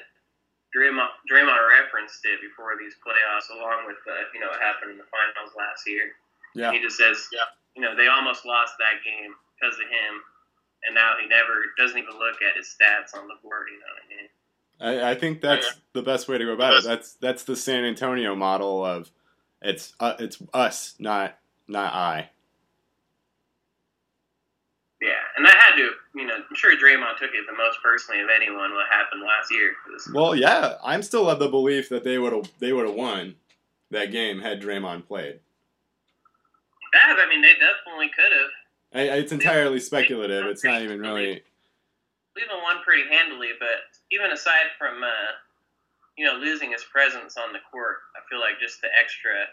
Draymond 0.76 1.08
Draymond 1.25 1.56
referenced 1.80 2.20
it 2.28 2.44
before 2.44 2.76
these 2.76 2.94
playoffs, 3.00 3.48
along 3.48 3.88
with 3.88 3.98
uh, 4.04 4.28
you 4.37 4.40
know 4.40 4.52
what 4.52 4.60
happened 4.60 4.92
in 4.92 4.98
the 5.00 5.08
finals 5.08 5.56
last 5.56 5.88
year. 5.88 6.12
yeah, 6.54 6.72
He 6.72 6.78
just 6.78 7.00
says, 7.00 7.16
yeah. 7.32 7.48
you 7.75 7.80
know, 7.80 7.96
they 7.96 8.08
almost 8.08 8.44
lost 8.44 8.76
that 8.78 9.00
game 9.00 9.32
because 9.56 9.75
of 9.80 9.88
him, 9.88 10.20
and 10.84 10.92
now 10.94 11.16
he 11.16 11.26
never 11.26 11.72
doesn't 11.80 11.96
even 11.96 12.14
look 12.20 12.44
at 12.44 12.56
his 12.56 12.68
stats 12.68 13.16
on 13.16 13.26
the 13.26 13.40
board. 13.40 13.72
You 13.72 13.80
know 13.80 13.90
what 13.96 14.04
I 14.04 14.08
mean? 14.12 14.28
I, 14.80 15.10
I 15.10 15.14
think 15.14 15.40
that's 15.40 15.80
the 15.92 16.02
best 16.02 16.28
way 16.28 16.38
to 16.38 16.44
go 16.44 16.52
about 16.52 16.75
it. 16.75 16.84
That's 16.84 17.14
that's 17.14 17.44
the 17.44 17.56
San 17.56 17.84
Antonio 17.84 18.37
model 18.37 18.84
of 18.84 19.10
it's 19.62 19.94
uh, 19.98 20.14
it's 20.18 20.38
us, 20.52 20.94
not 20.98 21.38
not 21.66 21.92
I. 21.94 22.30
Yeah, 25.00 25.22
and 25.38 25.47
I 25.47 25.54
had 25.57 25.76
to, 25.76 25.90
you 26.16 26.26
know, 26.26 26.35
I'm 26.35 26.57
sure 26.57 26.75
Draymond 26.76 27.16
took 27.16 27.30
it 27.30 27.47
the 27.47 27.57
most 27.57 27.78
personally 27.83 28.21
of 28.21 28.28
anyone 28.28 28.75
what 28.75 28.87
happened 28.90 29.23
last 29.23 29.52
year? 29.52 29.73
Well, 30.12 30.35
yeah, 30.35 30.75
I'm 30.83 31.02
still 31.02 31.30
of 31.30 31.38
the 31.38 31.49
belief 31.49 31.88
that 31.90 32.02
they 32.02 32.18
would 32.18 32.33
have 32.33 32.50
they 32.59 32.73
would 32.73 32.87
have 32.87 32.97
won 32.97 33.37
that 33.90 34.11
game 34.11 34.40
had 34.40 34.61
Draymond 34.61 35.07
played. 35.07 35.38
that, 36.92 37.16
I 37.18 37.28
mean, 37.28 37.40
they 37.40 37.54
definitely 37.54 38.11
could 38.11 38.33
have. 38.33 38.50
I, 38.92 39.18
it's 39.18 39.33
entirely 39.33 39.78
speculative. 39.78 40.47
It's 40.47 40.64
not 40.64 40.83
even 40.83 41.00
really. 41.00 41.42
Cleveland 42.35 42.62
won 42.62 42.83
pretty 42.85 43.09
handily, 43.09 43.50
but 43.59 43.87
even 44.11 44.33
aside 44.33 44.75
from, 44.78 45.02
uh, 45.02 45.33
you 46.16 46.26
know, 46.26 46.35
losing 46.35 46.73
his 46.73 46.85
presence 46.85 47.37
on 47.37 47.52
the 47.52 47.59
court, 47.71 47.99
I 48.16 48.21
feel 48.28 48.40
like 48.40 48.59
just 48.61 48.80
the 48.80 48.88
extra, 48.99 49.47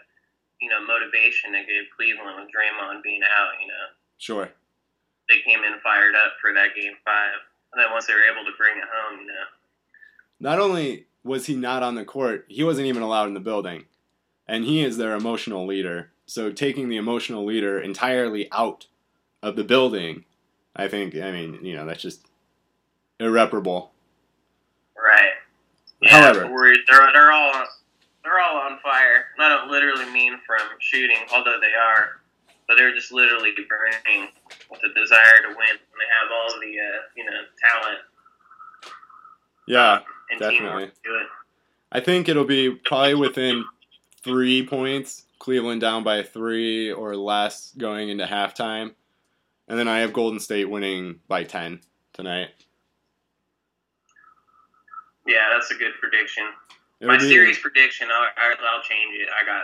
you 0.60 0.68
know, 0.68 0.82
motivation 0.82 1.54
it 1.54 1.66
gave 1.66 1.84
Cleveland 1.96 2.42
with 2.42 2.50
Draymond 2.50 3.02
being 3.02 3.22
out, 3.22 3.54
you 3.60 3.68
know, 3.68 3.86
Sure. 4.18 4.50
They 5.28 5.38
came 5.44 5.64
in 5.64 5.78
fired 5.82 6.14
up 6.14 6.32
for 6.40 6.52
that 6.54 6.74
game 6.74 6.92
five. 7.04 7.40
And 7.72 7.82
then 7.82 7.90
once 7.92 8.06
they 8.06 8.14
were 8.14 8.20
able 8.20 8.44
to 8.44 8.56
bring 8.56 8.76
it 8.78 8.84
home, 8.92 9.20
you 9.20 9.26
know, 9.26 9.34
Not 10.40 10.58
only 10.60 11.06
was 11.24 11.46
he 11.46 11.56
not 11.56 11.82
on 11.82 11.94
the 11.94 12.04
court, 12.04 12.46
he 12.48 12.62
wasn't 12.64 12.86
even 12.86 13.02
allowed 13.02 13.28
in 13.28 13.34
the 13.34 13.40
building, 13.40 13.84
and 14.46 14.64
he 14.64 14.82
is 14.84 14.96
their 14.96 15.14
emotional 15.14 15.66
leader. 15.66 16.10
So 16.26 16.50
taking 16.52 16.88
the 16.88 16.96
emotional 16.96 17.44
leader 17.44 17.78
entirely 17.80 18.48
out 18.52 18.86
of 19.42 19.56
the 19.56 19.64
building, 19.64 20.24
I 20.74 20.88
think. 20.88 21.14
I 21.16 21.30
mean, 21.32 21.58
you 21.62 21.74
know, 21.74 21.84
that's 21.86 22.02
just 22.02 22.26
irreparable. 23.20 23.92
right. 24.96 25.32
However- 26.04 26.40
the 26.40 26.46
Warriors, 26.48 26.78
they're, 26.88 27.08
they're 27.12 27.32
all 27.32 27.52
they're 28.22 28.40
all 28.40 28.56
on 28.58 28.78
fire. 28.82 29.26
And 29.36 29.44
I 29.44 29.48
don't 29.48 29.70
literally 29.70 30.04
mean 30.12 30.38
from 30.46 30.60
shooting, 30.80 31.16
although 31.32 31.58
they 31.60 31.74
are, 31.78 32.20
but 32.68 32.76
they're 32.76 32.94
just 32.94 33.12
literally 33.12 33.52
burning 33.68 34.28
with 34.70 34.80
a 34.84 35.00
desire 35.00 35.42
to 35.42 35.48
win. 35.48 35.56
And 35.70 35.98
they 35.98 36.08
have 36.20 36.30
all 36.32 36.60
the 36.60 36.66
uh, 36.78 37.00
you 37.16 37.24
know 37.24 37.40
talent 37.72 37.98
Yeah, 39.66 40.00
and 40.30 40.40
Definitely. 40.40 40.66
teamwork 40.68 40.94
to 40.94 41.00
do 41.04 41.14
it. 41.16 41.26
I 41.92 42.00
think 42.00 42.28
it'll 42.28 42.44
be 42.44 42.70
probably 42.84 43.14
within 43.14 43.64
three 44.22 44.66
points. 44.66 45.22
Cleveland 45.38 45.80
down 45.82 46.02
by 46.02 46.22
three 46.22 46.90
or 46.90 47.14
less 47.14 47.72
going 47.76 48.08
into 48.08 48.24
halftime, 48.24 48.94
and 49.68 49.78
then 49.78 49.86
I 49.86 49.98
have 49.98 50.12
Golden 50.14 50.40
State 50.40 50.64
winning 50.68 51.20
by 51.28 51.44
ten 51.44 51.80
tonight. 52.14 52.48
Yeah, 55.26 55.48
that's 55.52 55.70
a 55.70 55.74
good 55.74 55.92
prediction. 56.00 56.44
It'll 57.00 57.12
My 57.12 57.18
be- 57.18 57.28
series 57.28 57.58
prediction, 57.58 58.08
I'll, 58.10 58.28
I'll 58.72 58.82
change 58.82 59.20
it. 59.20 59.28
I 59.28 59.44
got 59.44 59.62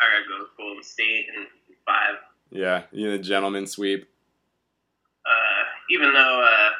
I 0.00 0.04
gotta 0.10 0.28
go 0.28 0.38
with 0.44 0.56
Golden 0.56 0.82
State 0.82 1.26
in 1.36 1.46
five. 1.84 2.16
Yeah, 2.52 2.82
you 2.92 3.06
know, 3.06 3.16
the 3.16 3.22
gentleman 3.22 3.66
sweep. 3.66 4.06
Uh, 5.24 5.64
even 5.90 6.12
though 6.12 6.44
uh, 6.44 6.70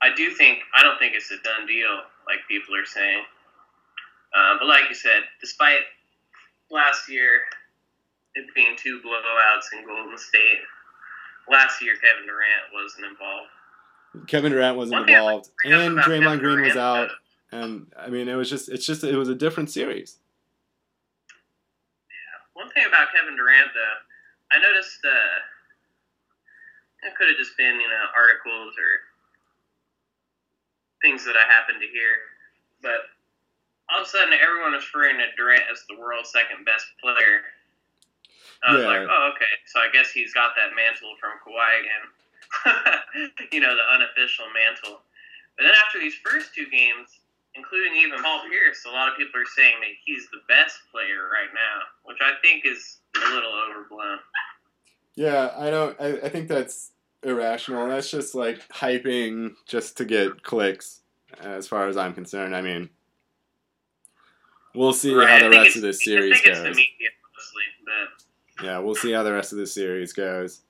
I 0.00 0.14
do 0.14 0.30
think 0.30 0.60
I 0.74 0.82
don't 0.82 0.98
think 0.98 1.14
it's 1.14 1.30
a 1.32 1.36
done 1.42 1.66
deal 1.66 1.90
like 2.26 2.38
people 2.48 2.74
are 2.76 2.86
saying. 2.86 3.24
Uh, 4.32 4.54
but 4.60 4.68
like 4.68 4.84
you 4.88 4.94
said, 4.94 5.22
despite 5.40 5.80
last 6.70 7.10
year 7.10 7.40
it 8.36 8.46
being 8.54 8.76
two 8.76 9.00
blowouts 9.04 9.76
in 9.76 9.84
Golden 9.84 10.16
State, 10.16 10.60
last 11.50 11.82
year 11.82 11.94
Kevin 11.94 12.26
Durant 12.26 12.72
wasn't 12.72 13.06
involved. 13.06 14.28
Kevin 14.28 14.52
Durant 14.52 14.76
wasn't 14.76 15.00
One 15.00 15.06
like 15.06 15.16
involved, 15.16 15.44
to 15.46 15.50
bring 15.64 15.74
up 15.74 15.80
and 15.80 15.98
Draymond 15.98 16.24
Kevin 16.24 16.38
Green 16.38 16.60
was 16.62 16.76
out, 16.76 17.10
and 17.50 17.92
I 17.98 18.08
mean, 18.08 18.28
it 18.28 18.36
was 18.36 18.48
just, 18.48 18.68
it's 18.68 18.86
just, 18.86 19.02
it 19.02 19.16
was 19.16 19.28
a 19.28 19.34
different 19.34 19.70
series. 19.70 20.18
Yeah. 22.08 22.62
One 22.62 22.70
thing 22.70 22.84
about 22.86 23.08
Kevin 23.12 23.36
Durant, 23.36 23.68
though, 23.74 24.07
I 24.52 24.58
noticed 24.60 25.00
uh, 25.04 25.36
it 27.06 27.14
could 27.16 27.28
have 27.28 27.36
just 27.36 27.56
been, 27.56 27.76
you 27.80 27.88
know, 27.88 28.04
articles 28.16 28.74
or 28.78 28.90
things 31.02 31.24
that 31.24 31.36
I 31.36 31.46
happened 31.46 31.78
to 31.80 31.88
hear, 31.88 32.18
but 32.82 33.06
all 33.92 34.00
of 34.02 34.06
a 34.06 34.10
sudden 34.10 34.34
everyone 34.34 34.72
was 34.72 34.84
referring 34.92 35.18
to 35.18 35.28
Durant 35.36 35.64
as 35.70 35.84
the 35.88 35.96
world's 35.96 36.30
second 36.32 36.64
best 36.64 36.86
player. 37.00 37.44
I 38.66 38.74
was 38.74 38.82
Yeah. 38.82 38.88
like, 38.88 39.06
oh, 39.08 39.32
okay, 39.36 39.52
so 39.66 39.80
I 39.80 39.88
guess 39.88 40.10
he's 40.10 40.34
got 40.34 40.56
that 40.56 40.74
mantle 40.74 41.14
from 41.20 41.38
Kawhi 41.44 41.80
again. 41.80 42.04
you 43.52 43.60
know, 43.60 43.76
the 43.76 43.86
unofficial 43.94 44.46
mantle. 44.50 45.02
But 45.56 45.64
then 45.64 45.74
after 45.86 46.00
these 46.00 46.16
first 46.24 46.54
two 46.54 46.66
games, 46.66 47.20
including 47.58 47.96
even 47.96 48.22
Paul 48.22 48.40
Pierce, 48.48 48.84
a 48.86 48.90
lot 48.90 49.10
of 49.10 49.16
people 49.18 49.40
are 49.40 49.50
saying 49.56 49.74
that 49.80 49.90
he's 50.04 50.28
the 50.30 50.38
best 50.48 50.78
player 50.92 51.28
right 51.32 51.50
now, 51.52 51.82
which 52.04 52.18
I 52.22 52.32
think 52.42 52.64
is 52.64 52.98
a 53.16 53.34
little 53.34 53.52
overblown. 53.52 54.18
Yeah, 55.16 55.50
I 55.58 55.70
don't. 55.70 56.00
I, 56.00 56.26
I 56.26 56.28
think 56.28 56.48
that's 56.48 56.92
irrational. 57.24 57.88
That's 57.88 58.10
just 58.10 58.34
like 58.34 58.66
hyping 58.68 59.54
just 59.66 59.96
to 59.98 60.04
get 60.04 60.42
clicks, 60.44 61.00
as 61.40 61.66
far 61.66 61.88
as 61.88 61.96
I'm 61.96 62.14
concerned. 62.14 62.54
I 62.54 62.62
mean, 62.62 62.88
we'll 64.74 64.92
see 64.92 65.12
Right, 65.14 65.28
how 65.28 65.48
the 65.48 65.50
rest 65.50 65.76
of 65.76 65.82
the 65.82 65.88
I 65.88 65.92
series 65.92 66.34
think 66.40 66.46
it's 66.46 66.58
the 66.60 66.66
goes. 66.66 66.76
media 66.76 67.08
mostly, 67.36 67.62
Yeah, 68.62 68.78
we'll 68.78 68.94
see 68.94 69.12
how 69.12 69.22
the 69.24 69.32
rest 69.32 69.52
of 69.52 69.58
this 69.58 69.72
series 69.72 70.12
goes. 70.12 70.60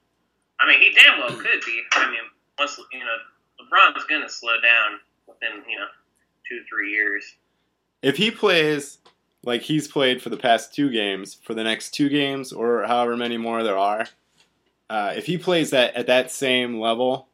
I 0.61 0.66
mean, 0.66 0.81
he 0.81 0.90
damn 0.90 1.18
well 1.18 1.29
could 1.29 1.61
be. 1.64 1.83
I 1.92 2.11
mean, 2.11 2.20
once 2.59 2.81
you 2.92 3.01
know, 3.01 3.07
LeBron's 3.61 4.05
gonna 4.05 4.29
slow 4.29 4.55
down 4.61 5.01
within 5.27 5.62
you 5.70 5.77
know 5.79 5.87
two 6.48 6.61
three 6.68 6.90
years. 6.92 7.37
If 8.02 8.16
he 8.16 8.30
plays 8.30 8.98
like 9.44 9.62
he's 9.62 9.88
played 9.88 10.20
for 10.22 10.30
the 10.30 10.37
past 10.37 10.74
two 10.74 10.90
games, 10.90 11.34
for 11.42 11.54
the 11.54 11.64
next 11.64 11.92
two 11.92 12.08
games, 12.08 12.52
or 12.52 12.84
however 12.84 13.16
many 13.16 13.37
more 13.37 13.62
there 13.62 13.78
are, 13.78 14.06
uh, 14.90 15.12
if 15.16 15.26
he 15.26 15.38
plays 15.38 15.70
that 15.70 15.94
at 15.94 16.06
that 16.06 16.30
same 16.30 16.80
level, 16.80 17.28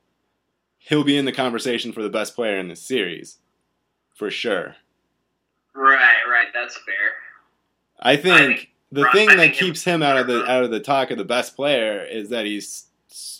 he'll 0.78 1.04
be 1.04 1.16
in 1.16 1.24
the 1.24 1.32
conversation 1.32 1.92
for 1.92 2.02
the 2.02 2.08
best 2.10 2.34
player 2.34 2.58
in 2.58 2.68
the 2.68 2.76
series, 2.76 3.38
for 4.14 4.30
sure. 4.30 4.76
Right, 5.74 6.16
right. 6.30 6.48
That's 6.52 6.76
fair. 6.76 6.94
I 8.00 8.16
think, 8.16 8.36
think- 8.58 8.70
the 8.92 9.02
Ron- 9.04 9.12
thing 9.12 9.30
I 9.30 9.36
that 9.36 9.54
keeps 9.54 9.82
him 9.82 10.02
out 10.02 10.18
of 10.18 10.26
the 10.26 10.44
out 10.48 10.62
of 10.64 10.70
the 10.70 10.80
talk 10.80 11.10
of 11.10 11.18
the 11.18 11.24
best 11.24 11.56
player 11.56 12.04
is 12.04 12.28
that 12.28 12.46
he's 12.46 12.84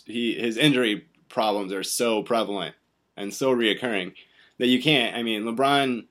he 0.05 0.33
his 0.33 0.57
injury 0.57 1.05
problems 1.29 1.71
are 1.71 1.83
so 1.83 2.23
prevalent 2.23 2.75
and 3.15 3.33
so 3.33 3.55
reoccurring 3.55 4.13
that 4.57 4.67
you 4.67 4.81
can't. 4.81 5.15
I 5.15 5.23
mean, 5.23 5.43
LeBron 5.43 6.05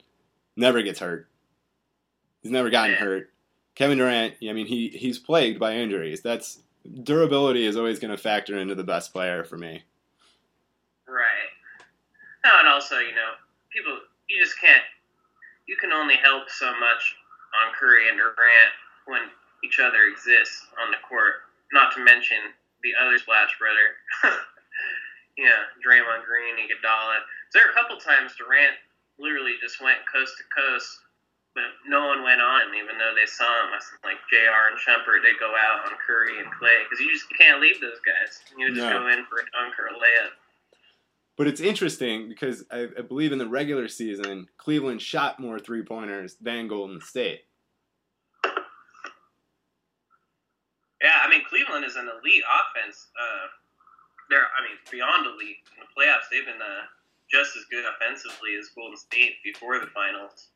never 0.56 0.82
gets 0.82 1.00
hurt. 1.00 1.28
He's 2.42 2.52
never 2.52 2.70
gotten 2.70 2.94
hurt. 2.94 3.30
Kevin 3.74 3.98
Durant, 3.98 4.34
I 4.48 4.52
mean, 4.52 4.66
he 4.66 4.88
he's 4.88 5.18
plagued 5.18 5.58
by 5.58 5.76
injuries. 5.76 6.20
That's 6.20 6.60
durability 7.02 7.66
is 7.66 7.76
always 7.76 7.98
going 7.98 8.10
to 8.10 8.22
factor 8.22 8.58
into 8.58 8.74
the 8.74 8.84
best 8.84 9.12
player 9.12 9.42
for 9.42 9.56
me. 9.56 9.82
Right. 11.08 11.50
No, 12.44 12.50
and 12.58 12.68
also 12.68 12.98
you 12.98 13.14
know, 13.14 13.32
people 13.72 13.98
you 14.28 14.42
just 14.42 14.60
can't. 14.60 14.82
You 15.66 15.76
can 15.76 15.92
only 15.92 16.16
help 16.16 16.50
so 16.50 16.66
much 16.78 17.16
on 17.64 17.72
Curry 17.78 18.08
and 18.08 18.18
Durant 18.18 18.74
when 19.06 19.22
each 19.64 19.80
other 19.80 20.04
exists 20.12 20.66
on 20.84 20.90
the 20.90 21.00
court. 21.08 21.48
Not 21.72 21.94
to 21.94 22.04
mention 22.04 22.52
the 22.84 22.92
other 23.00 23.18
Splash 23.18 23.56
brother. 23.58 24.36
yeah, 25.38 25.72
Draymond 25.80 26.28
Green, 26.28 26.60
Iguodala. 26.60 27.24
There 27.54 27.62
were 27.64 27.70
a 27.70 27.74
couple 27.74 27.96
times 27.96 28.34
Durant 28.36 28.74
literally 29.18 29.54
just 29.62 29.80
went 29.80 29.98
coast 30.10 30.34
to 30.38 30.44
coast, 30.50 30.98
but 31.54 31.70
no 31.86 32.06
one 32.10 32.24
went 32.26 32.42
on 32.42 32.62
him, 32.68 32.74
even 32.74 32.98
though 32.98 33.14
they 33.14 33.26
saw 33.30 33.46
him. 33.62 33.70
Like 34.02 34.18
Jr. 34.28 34.74
and 34.74 34.78
Shumpert, 34.82 35.22
they 35.22 35.38
go 35.38 35.54
out 35.54 35.86
on 35.86 35.94
Curry 36.04 36.42
and 36.42 36.50
Klay 36.50 36.82
because 36.82 36.98
you 36.98 37.12
just 37.14 37.26
can't 37.38 37.60
leave 37.62 37.80
those 37.80 38.02
guys. 38.04 38.42
You 38.58 38.66
would 38.66 38.74
just 38.74 38.90
No. 38.90 38.98
go 39.00 39.06
in 39.08 39.24
for 39.30 39.38
a 39.38 39.46
dunk 39.54 39.78
or 39.78 39.86
a 39.86 39.94
layup. 39.94 40.34
But 41.36 41.46
it's 41.46 41.60
interesting 41.60 42.28
because 42.28 42.64
I, 42.70 42.88
I 42.98 43.02
believe 43.02 43.30
in 43.32 43.38
the 43.38 43.46
regular 43.48 43.86
season, 43.88 44.48
Cleveland 44.56 45.02
shot 45.02 45.38
more 45.40 45.58
three 45.58 45.82
pointers 45.82 46.36
than 46.40 46.66
Golden 46.68 47.00
State. 47.00 47.42
Yeah, 51.02 51.20
I 51.22 51.28
mean 51.28 51.42
Cleveland 51.48 51.84
is 51.84 51.96
an 51.96 52.08
elite 52.08 52.42
offense. 52.48 53.08
Uh, 53.18 53.46
they're, 54.30 54.40
I 54.46 54.62
mean, 54.66 54.78
beyond 54.90 55.26
elite 55.26 55.58
in 55.76 55.82
the 55.84 55.90
playoffs. 55.92 56.30
They've 56.30 56.46
been 56.46 56.62
uh, 56.62 56.86
just 57.34 57.56
as 57.58 57.64
good 57.66 57.82
offensively 57.82 58.54
as 58.54 58.70
Golden 58.78 58.96
State 58.96 59.42
before 59.42 59.80
the 59.82 59.90
finals. 59.90 60.54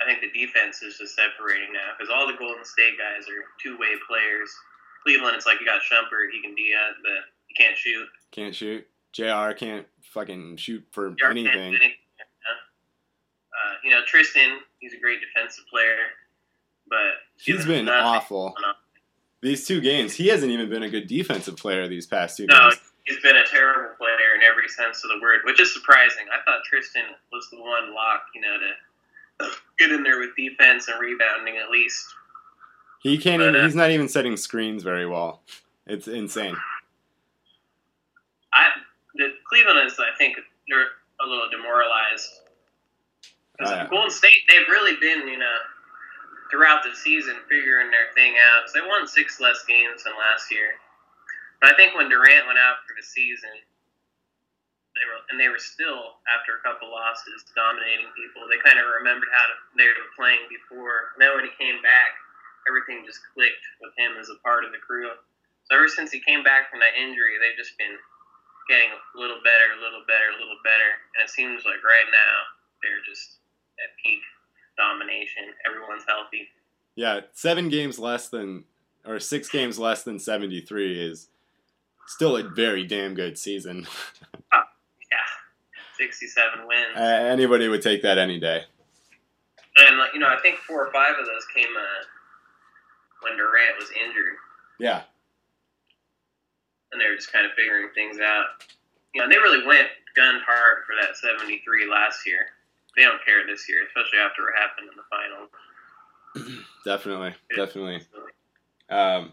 I 0.00 0.06
think 0.06 0.22
the 0.22 0.30
defense 0.30 0.80
is 0.82 0.96
just 0.96 1.16
separating 1.18 1.72
now 1.74 1.98
because 1.98 2.06
all 2.14 2.26
the 2.30 2.38
Golden 2.38 2.64
State 2.64 2.94
guys 2.94 3.26
are 3.26 3.42
two-way 3.60 3.98
players. 4.06 4.48
Cleveland, 5.02 5.34
it's 5.34 5.46
like 5.46 5.58
you 5.58 5.66
got 5.66 5.82
Shumpert, 5.82 6.30
he 6.30 6.40
can 6.40 6.54
D 6.54 6.70
up, 6.78 6.94
but 7.02 7.26
he 7.48 7.54
can't 7.58 7.76
shoot. 7.76 8.06
Can't 8.30 8.54
shoot. 8.54 8.86
Jr. 9.12 9.52
can't 9.58 9.86
fucking 10.14 10.56
shoot 10.58 10.84
for 10.92 11.14
can't 11.14 11.32
anything. 11.32 11.74
anything. 11.74 11.90
Uh, 12.20 13.74
you 13.82 13.90
know, 13.90 14.00
Tristan, 14.06 14.58
he's 14.78 14.94
a 14.94 15.00
great 15.00 15.18
defensive 15.20 15.64
player, 15.68 15.96
but 16.88 17.18
he's 17.36 17.66
been 17.66 17.86
nothing 17.86 18.04
awful. 18.06 18.54
These 19.40 19.66
two 19.66 19.80
games, 19.80 20.14
he 20.14 20.28
hasn't 20.28 20.52
even 20.52 20.68
been 20.68 20.82
a 20.84 20.90
good 20.90 21.08
defensive 21.08 21.56
player 21.56 21.88
these 21.88 22.06
past 22.06 22.36
two 22.36 22.46
No, 22.46 22.70
games. 22.70 22.80
He's 23.08 23.20
been 23.20 23.36
a 23.36 23.44
terrible 23.46 23.94
player 23.96 24.34
in 24.36 24.42
every 24.42 24.68
sense 24.68 25.02
of 25.04 25.10
the 25.10 25.18
word, 25.20 25.40
which 25.44 25.60
is 25.60 25.72
surprising. 25.72 26.26
I 26.32 26.42
thought 26.44 26.60
Tristan 26.64 27.04
was 27.32 27.48
the 27.50 27.58
one 27.60 27.94
lock, 27.94 28.26
you 28.34 28.40
know, 28.42 28.56
to 28.58 29.50
get 29.78 29.90
in 29.92 30.02
there 30.02 30.18
with 30.18 30.36
defense 30.36 30.88
and 30.88 31.00
rebounding 31.00 31.56
at 31.56 31.70
least. 31.70 32.04
He 33.02 33.16
can't 33.16 33.40
But, 33.40 33.50
even. 33.50 33.60
uh, 33.60 33.64
He's 33.64 33.74
not 33.74 33.90
even 33.90 34.08
setting 34.08 34.36
screens 34.36 34.82
very 34.82 35.06
well. 35.06 35.42
It's 35.86 36.08
insane. 36.08 36.56
I 38.52 38.68
the 39.14 39.34
Cleveland 39.48 39.86
is, 39.86 39.98
I 39.98 40.16
think, 40.18 40.36
they're 40.68 40.86
a 41.20 41.26
little 41.26 41.48
demoralized. 41.50 42.28
'Cause 43.58 43.70
Oh, 43.72 43.74
yeah. 43.74 43.86
Golden 43.88 44.10
State, 44.10 44.44
they've 44.48 44.68
really 44.68 44.96
been, 44.96 45.26
you 45.26 45.38
know, 45.38 45.56
throughout 46.50 46.84
the 46.84 46.94
season 46.94 47.36
figuring 47.48 47.90
their 47.90 48.12
thing 48.14 48.36
out. 48.38 48.62
'Cause 48.64 48.72
they 48.74 48.80
won 48.82 49.06
six 49.08 49.40
less 49.40 49.64
games 49.64 50.04
than 50.04 50.16
last 50.16 50.50
year. 50.52 50.78
But 51.58 51.70
I 51.70 51.74
think 51.74 51.98
when 51.98 52.06
Durant 52.06 52.46
went 52.46 52.58
out 52.58 52.86
for 52.86 52.94
the 52.94 53.02
season, 53.02 53.52
they 54.94 55.04
were 55.06 55.20
and 55.30 55.38
they 55.38 55.50
were 55.50 55.62
still 55.62 56.18
after 56.26 56.58
a 56.58 56.64
couple 56.66 56.90
losses 56.90 57.46
dominating 57.54 58.10
people. 58.18 58.46
They 58.50 58.58
kind 58.62 58.78
of 58.78 58.86
remembered 58.98 59.30
how 59.30 59.46
to, 59.46 59.54
they 59.78 59.86
were 59.86 60.14
playing 60.18 60.42
before. 60.50 61.14
And 61.14 61.22
then 61.22 61.34
when 61.34 61.46
he 61.46 61.54
came 61.54 61.78
back, 61.82 62.18
everything 62.66 63.06
just 63.06 63.22
clicked 63.34 63.62
with 63.78 63.94
him 63.94 64.18
as 64.18 64.30
a 64.30 64.38
part 64.42 64.66
of 64.66 64.74
the 64.74 64.82
crew. 64.82 65.10
So 65.66 65.70
ever 65.76 65.86
since 65.86 66.10
he 66.10 66.18
came 66.22 66.42
back 66.42 66.70
from 66.70 66.82
that 66.82 66.98
injury, 66.98 67.38
they've 67.38 67.58
just 67.58 67.78
been 67.78 67.94
getting 68.66 68.90
a 68.90 69.18
little 69.18 69.38
better, 69.46 69.76
a 69.76 69.80
little 69.82 70.02
better, 70.08 70.34
a 70.34 70.38
little 70.40 70.58
better. 70.66 70.90
And 71.14 71.26
it 71.26 71.30
seems 71.30 71.62
like 71.62 71.82
right 71.86 72.08
now 72.10 72.34
they're 72.82 73.04
just 73.06 73.38
at 73.78 73.94
peak 74.02 74.22
domination. 74.78 75.54
Everyone's 75.62 76.06
healthy. 76.06 76.48
Yeah, 76.96 77.28
seven 77.32 77.68
games 77.68 77.98
less 77.98 78.28
than, 78.28 78.64
or 79.06 79.20
six 79.20 79.48
games 79.48 79.78
less 79.78 80.02
than 80.02 80.18
seventy-three 80.18 80.98
is 80.98 81.28
still 82.08 82.36
a 82.36 82.42
very 82.42 82.84
damn 82.86 83.14
good 83.14 83.38
season. 83.38 83.86
Yeah, 85.10 85.24
67 85.96 86.66
wins. 86.66 86.96
Uh, 86.96 87.00
anybody 87.00 87.66
would 87.68 87.80
take 87.80 88.02
that 88.02 88.18
any 88.18 88.38
day. 88.38 88.64
and 89.78 89.96
like, 89.98 90.12
you 90.12 90.20
know, 90.20 90.28
I 90.28 90.38
think 90.42 90.56
four 90.58 90.86
or 90.86 90.92
five 90.92 91.14
of 91.18 91.24
those 91.24 91.46
came 91.54 91.68
uh, 91.74 92.04
when 93.22 93.36
Durant 93.38 93.78
was 93.78 93.88
injured, 93.92 94.36
Yeah, 94.78 95.02
and 96.92 97.00
they 97.00 97.08
were 97.08 97.16
just 97.16 97.32
kind 97.32 97.46
of 97.46 97.52
figuring 97.52 97.88
things 97.94 98.18
out. 98.20 98.46
You 99.14 99.22
know, 99.22 99.28
they 99.30 99.38
really 99.38 99.66
went 99.66 99.88
gunned 100.14 100.42
hard 100.46 100.84
for 100.86 100.94
that 101.00 101.16
73 101.16 101.88
last 101.90 102.26
year. 102.26 102.46
They 102.96 103.04
don't 103.04 103.24
care 103.24 103.46
this 103.46 103.66
year, 103.68 103.84
especially 103.86 104.18
after 104.18 104.42
what 104.42 104.54
happened 104.60 104.90
in 104.92 104.96
the 104.96 105.08
finals. 105.08 106.64
definitely, 106.84 107.34
definitely. 107.56 108.02
Um, 108.90 109.32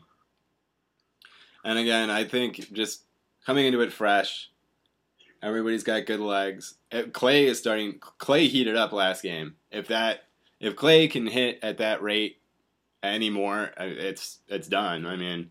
and 1.65 1.79
again, 1.79 2.09
I 2.09 2.23
think 2.23 2.71
just 2.71 3.03
coming 3.45 3.65
into 3.65 3.81
it 3.81 3.91
fresh, 3.91 4.51
everybody's 5.41 5.83
got 5.83 6.05
good 6.05 6.19
legs. 6.19 6.75
Uh, 6.91 7.03
Klay 7.03 7.45
is 7.45 7.59
starting. 7.59 7.99
Klay 8.19 8.47
heated 8.47 8.77
up 8.77 8.93
last 8.93 9.23
game. 9.23 9.55
If 9.71 9.87
that, 9.87 10.25
if 10.59 10.75
Klay 10.75 11.09
can 11.09 11.25
hit 11.25 11.59
at 11.63 11.79
that 11.79 12.03
rate 12.03 12.37
anymore, 13.03 13.71
uh, 13.77 13.85
it's 13.85 14.39
it's 14.47 14.67
done. 14.67 15.07
I 15.07 15.15
mean, 15.15 15.49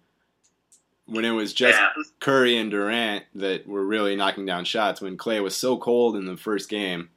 when 1.06 1.24
it 1.24 1.32
was 1.32 1.52
just 1.52 1.78
yeah, 1.78 1.90
Curry 2.20 2.56
and 2.56 2.70
Durant 2.70 3.24
that 3.34 3.66
were 3.66 3.84
really 3.84 4.14
knocking 4.14 4.46
down 4.46 4.64
shots, 4.64 5.00
when 5.00 5.18
Klay 5.18 5.42
was 5.42 5.56
so 5.56 5.76
cold 5.76 6.16
in 6.16 6.26
the 6.26 6.36
first 6.36 6.68
game, 6.68 7.10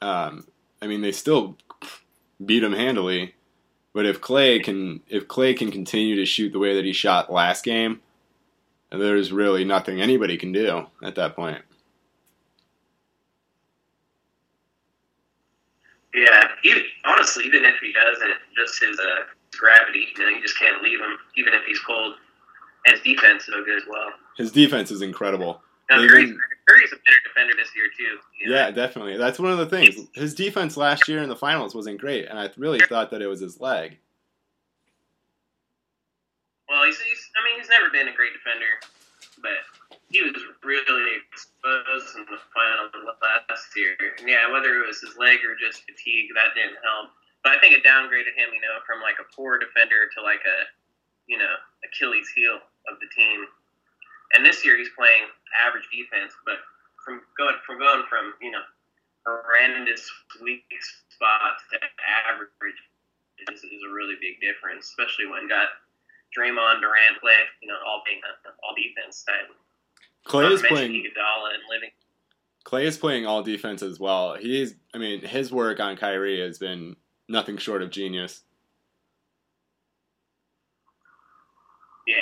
um, 0.00 0.46
I 0.80 0.86
mean, 0.86 1.02
they 1.02 1.12
still 1.12 1.58
beat 2.44 2.64
him 2.64 2.72
handily. 2.72 3.34
But 3.92 4.06
if 4.06 4.20
Klay 4.20 4.62
can 4.62 5.00
if 5.08 5.26
Klay 5.26 5.56
can 5.56 5.70
continue 5.70 6.16
to 6.16 6.24
shoot 6.24 6.52
the 6.52 6.58
way 6.58 6.74
that 6.74 6.84
he 6.84 6.92
shot 6.92 7.32
last 7.32 7.64
game, 7.64 8.00
there's 8.90 9.32
really 9.32 9.64
nothing 9.64 10.00
anybody 10.00 10.36
can 10.36 10.52
do 10.52 10.86
at 11.02 11.16
that 11.16 11.34
point. 11.34 11.62
Yeah, 16.12 16.48
even, 16.64 16.82
honestly, 17.04 17.44
even 17.44 17.64
if 17.64 17.76
he 17.80 17.92
doesn't, 17.92 18.34
just 18.56 18.82
his 18.82 18.98
uh, 18.98 19.22
gravity, 19.56 20.08
you 20.16 20.22
know, 20.24 20.28
you 20.28 20.42
just 20.42 20.58
can't 20.58 20.82
leave 20.82 20.98
him, 20.98 21.16
even 21.36 21.54
if 21.54 21.64
he's 21.66 21.78
cold. 21.78 22.14
And 22.84 22.96
his 22.96 23.02
defense 23.02 23.42
is 23.42 23.54
so 23.54 23.64
good 23.64 23.76
as 23.76 23.88
well. 23.88 24.08
His 24.36 24.50
defense 24.50 24.90
is 24.90 25.02
incredible. 25.02 25.62
Now, 25.90 26.06
Curry's, 26.06 26.30
been- 26.30 26.38
Curry's 26.68 26.92
a 26.92 26.96
better 26.96 27.18
defender 27.26 27.52
this 27.56 27.68
year 27.74 27.86
too. 27.96 28.18
you 28.40 28.48
know. 28.48 28.54
Yeah, 28.56 28.70
definitely. 28.70 29.16
That's 29.16 29.38
one 29.38 29.50
of 29.50 29.58
the 29.58 29.66
things. 29.66 29.96
His 30.14 30.34
defense 30.34 30.76
last 30.76 31.08
year 31.08 31.20
in 31.22 31.28
the 31.28 31.36
finals 31.36 31.74
wasn't 31.74 31.98
great, 31.98 32.26
and 32.26 32.38
I 32.38 32.48
really 32.56 32.78
thought 32.80 33.10
that 33.10 33.20
it 33.22 33.26
was 33.26 33.40
his 33.40 33.60
leg. 33.60 33.98
Well, 36.68 36.84
he's, 36.86 37.00
he's 37.02 37.18
I 37.34 37.42
mean, 37.42 37.58
he's 37.58 37.68
never 37.68 37.90
been 37.90 38.06
a 38.06 38.14
great 38.14 38.30
defender, 38.32 38.78
but 39.42 39.58
he 40.14 40.22
was 40.22 40.38
really 40.62 41.18
exposed 41.26 42.14
in 42.14 42.22
the 42.30 42.38
finals 42.54 42.94
last 43.18 43.66
year. 43.74 43.98
And 44.22 44.28
yeah, 44.30 44.46
whether 44.52 44.78
it 44.78 44.86
was 44.86 45.02
his 45.02 45.18
leg 45.18 45.42
or 45.42 45.58
just 45.58 45.82
fatigue, 45.82 46.30
that 46.38 46.54
didn't 46.54 46.78
help. 46.86 47.10
But 47.42 47.56
I 47.56 47.58
think 47.58 47.74
it 47.74 47.82
downgraded 47.82 48.38
him, 48.38 48.54
you 48.54 48.62
know, 48.62 48.78
from 48.86 49.02
like 49.02 49.18
a 49.18 49.26
poor 49.34 49.58
defender 49.58 50.06
to 50.14 50.22
like 50.22 50.44
a, 50.46 50.58
you 51.26 51.38
know, 51.38 51.50
Achilles 51.82 52.30
heel 52.36 52.62
of 52.86 53.02
the 53.02 53.10
team. 53.10 53.50
And 54.34 54.46
this 54.46 54.64
year 54.64 54.78
he's 54.78 54.90
playing 54.96 55.26
average 55.54 55.88
defense, 55.90 56.32
but 56.44 56.62
from 57.04 57.22
going 57.36 57.56
from 57.66 57.78
going 57.78 58.04
from 58.08 58.34
you 58.40 58.50
know 58.50 58.62
horrendous 59.26 60.08
weak 60.42 60.64
spots 61.10 61.62
to 61.72 61.78
average 62.28 62.78
is, 63.48 63.64
is 63.64 63.82
a 63.88 63.92
really 63.92 64.14
big 64.20 64.40
difference, 64.40 64.86
especially 64.86 65.26
when 65.26 65.48
got 65.48 65.68
Draymond, 66.36 66.80
Durant 66.80 67.20
play, 67.20 67.36
you 67.62 67.68
know, 67.68 67.74
all 67.86 68.02
being 68.06 68.20
all 68.62 68.74
defense 68.74 69.24
type. 69.24 69.50
Klay 70.26 70.42
Not 70.44 70.52
is 70.52 70.62
playing. 70.62 70.92
Iguodala 70.92 71.54
and 71.54 71.62
Living. 71.70 71.90
Klay 72.64 72.84
is 72.84 72.98
playing 72.98 73.26
all 73.26 73.42
defense 73.42 73.82
as 73.82 73.98
well. 73.98 74.36
He's, 74.36 74.74
I 74.94 74.98
mean, 74.98 75.22
his 75.22 75.50
work 75.50 75.80
on 75.80 75.96
Kyrie 75.96 76.40
has 76.40 76.58
been 76.58 76.96
nothing 77.28 77.56
short 77.56 77.82
of 77.82 77.90
genius. 77.90 78.42
Yeah, 82.06 82.16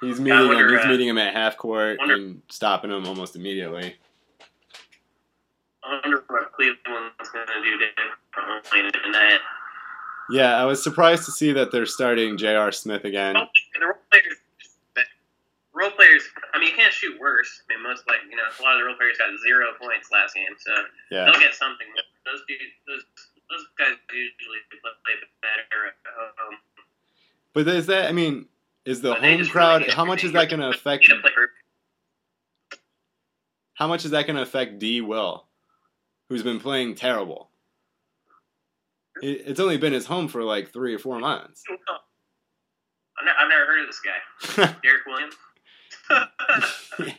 He's 0.00 0.20
meeting 0.20 0.38
wonder, 0.46 0.68
him. 0.68 0.76
He's 0.76 0.84
uh, 0.84 0.88
meeting 0.88 1.08
him 1.08 1.18
at 1.18 1.34
half 1.34 1.56
court 1.56 1.98
wonder- 1.98 2.14
and 2.14 2.42
stopping 2.48 2.90
him 2.90 3.06
almost 3.06 3.36
immediately. 3.36 3.96
I 5.82 6.00
wonder 6.04 6.22
what 6.28 6.52
Cleveland's 6.52 7.28
going 7.32 7.46
to 7.46 7.62
do 7.62 7.78
differently 7.78 9.00
tonight. 9.02 9.40
Yeah, 10.30 10.60
I 10.60 10.64
was 10.66 10.82
surprised 10.82 11.24
to 11.24 11.32
see 11.32 11.52
that 11.52 11.72
they're 11.72 11.86
starting 11.86 12.36
J.R. 12.36 12.70
Smith 12.72 13.04
again. 13.04 13.32
The 13.34 13.86
role 13.86 13.94
players, 14.12 14.36
role 15.72 15.90
players. 15.90 16.22
I 16.52 16.58
mean, 16.58 16.68
you 16.68 16.74
can't 16.76 16.92
shoot 16.92 17.18
worse. 17.18 17.62
I 17.64 17.74
mean, 17.74 17.82
most 17.82 18.04
like 18.06 18.18
you 18.28 18.36
know, 18.36 18.42
a 18.44 18.62
lot 18.62 18.74
of 18.74 18.80
the 18.80 18.84
role 18.84 18.96
players 18.96 19.16
got 19.16 19.28
zero 19.40 19.72
points 19.80 20.10
last 20.12 20.34
game, 20.34 20.52
so 20.58 20.72
Yeah, 21.10 21.24
they'll 21.24 21.40
get 21.40 21.54
something. 21.54 21.86
Those 22.26 22.42
dudes, 22.46 22.76
those 22.86 23.02
those 23.48 23.64
guys 23.78 23.96
usually 24.12 24.60
play 24.84 25.14
better 25.40 25.88
at 25.88 25.96
home. 26.36 26.58
but 27.54 27.66
is 27.66 27.86
that? 27.86 28.08
I 28.08 28.12
mean, 28.12 28.44
is 28.88 29.00
the 29.02 29.14
home 29.14 29.44
crowd? 29.46 29.82
really- 29.82 29.92
How 29.92 30.04
much 30.04 30.24
is 30.24 30.32
that 30.32 30.48
going 30.48 30.60
to 30.60 30.68
affect? 30.70 31.06
You 31.08 31.14
know, 31.14 31.20
play 31.20 31.30
for- 31.34 31.50
How 33.74 33.86
much 33.86 34.04
is 34.04 34.10
that 34.12 34.26
going 34.26 34.36
to 34.36 34.42
affect 34.42 34.78
D. 34.78 35.00
Will, 35.00 35.44
who's 36.28 36.42
been 36.42 36.58
playing 36.60 36.94
terrible? 36.94 37.50
It's 39.20 39.58
only 39.60 39.76
been 39.78 39.92
his 39.92 40.06
home 40.06 40.28
for 40.28 40.42
like 40.44 40.72
three 40.72 40.94
or 40.94 40.98
four 40.98 41.18
months. 41.18 41.64
I've, 41.68 43.48
never 43.48 43.66
heard 43.66 43.80
of 43.80 43.86
this 43.88 44.00
guy, 44.00 44.20
Deron 44.84 45.06
Williams. 45.06 45.34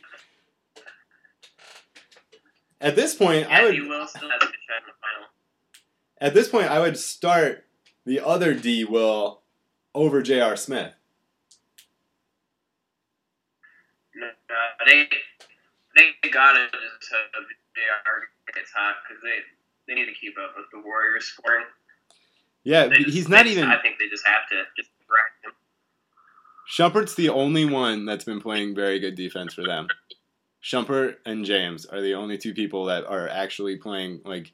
At 2.80 2.96
this 2.96 3.14
point, 3.14 3.46
I 3.50 3.62
would 3.64 3.74
he 3.74 3.80
will 3.82 4.06
still 4.06 4.30
has 4.30 4.42
a 4.42 4.46
good 4.46 4.54
shot 4.66 4.78
in 4.80 4.86
the 4.86 4.92
final. 5.02 5.28
at 6.18 6.32
this 6.34 6.48
point 6.48 6.70
I 6.70 6.80
would 6.80 6.96
start 6.98 7.66
the 8.06 8.20
other 8.20 8.54
D 8.54 8.84
Will 8.86 9.42
over 9.94 10.22
J.R. 10.22 10.56
Smith. 10.56 10.94
No, 14.20 14.28
they 14.86 15.08
they 15.96 16.28
gotta 16.30 16.68
just 16.70 17.12
have 17.12 17.42
Jr. 17.74 18.52
gets 18.54 18.70
hot 18.72 18.96
because 19.08 19.22
they 19.22 19.38
they 19.88 19.94
need 19.98 20.06
to 20.06 20.14
keep 20.20 20.34
up 20.38 20.54
with 20.56 20.66
the 20.72 20.80
Warriors 20.86 21.24
scoring. 21.26 21.64
Yeah, 22.64 22.84
They 22.84 22.88
but 22.90 22.98
just- 22.98 23.14
he's 23.16 23.28
not 23.28 23.46
even. 23.46 23.64
I 23.64 23.80
think 23.80 23.98
they 23.98 24.08
just 24.08 24.26
have 24.26 24.48
to 24.50 24.64
just 24.76 24.90
wreck 25.08 25.32
him. 25.44 25.52
Shumpert's 26.70 27.14
the 27.14 27.30
only 27.30 27.64
one 27.64 28.04
that's 28.04 28.24
been 28.24 28.40
playing 28.40 28.74
very 28.74 28.98
good 29.00 29.14
defense 29.16 29.54
for 29.54 29.62
them. 29.64 29.88
Shumpert 30.62 31.16
and 31.24 31.44
James 31.44 31.86
are 31.86 32.00
the 32.02 32.14
only 32.14 32.36
two 32.38 32.52
people 32.54 32.84
that 32.84 33.06
are 33.06 33.28
actually 33.28 33.76
playing 33.76 34.20
like 34.24 34.52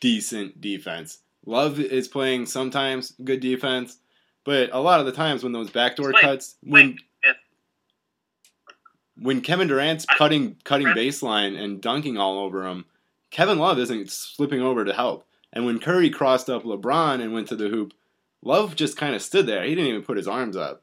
decent 0.00 0.60
defense. 0.60 1.18
Love 1.46 1.78
is 1.78 2.08
playing 2.08 2.46
sometimes 2.46 3.12
good 3.22 3.40
defense, 3.40 3.98
but 4.44 4.70
a 4.72 4.80
lot 4.80 4.98
of 5.00 5.06
the 5.06 5.12
times 5.12 5.42
when 5.44 5.52
those 5.52 5.70
backdoor 5.70 6.12
Wait, 6.12 6.20
cuts, 6.20 6.56
when 6.62 6.86
Wait, 6.88 6.96
if, 6.96 7.00
when 9.16 9.40
Kevin 9.40 9.68
Durant's 9.68 10.06
cutting 10.06 10.56
cutting 10.64 10.88
baseline 10.88 11.58
and 11.58 11.80
dunking 11.80 12.16
all 12.18 12.38
over 12.38 12.66
him, 12.66 12.84
Kevin 13.30 13.58
Love 13.58 13.78
isn't 13.78 14.10
slipping 14.10 14.60
over 14.60 14.84
to 14.84 14.92
help. 14.92 15.26
And 15.52 15.64
when 15.66 15.78
Curry 15.78 16.10
crossed 16.10 16.50
up 16.50 16.64
LeBron 16.64 17.20
and 17.22 17.32
went 17.32 17.48
to 17.48 17.56
the 17.56 17.68
hoop, 17.68 17.94
Love 18.42 18.74
just 18.76 18.96
kind 18.96 19.14
of 19.14 19.22
stood 19.22 19.46
there. 19.46 19.62
He 19.64 19.74
didn't 19.74 19.90
even 19.90 20.02
put 20.02 20.16
his 20.16 20.28
arms 20.28 20.56
up. 20.56 20.82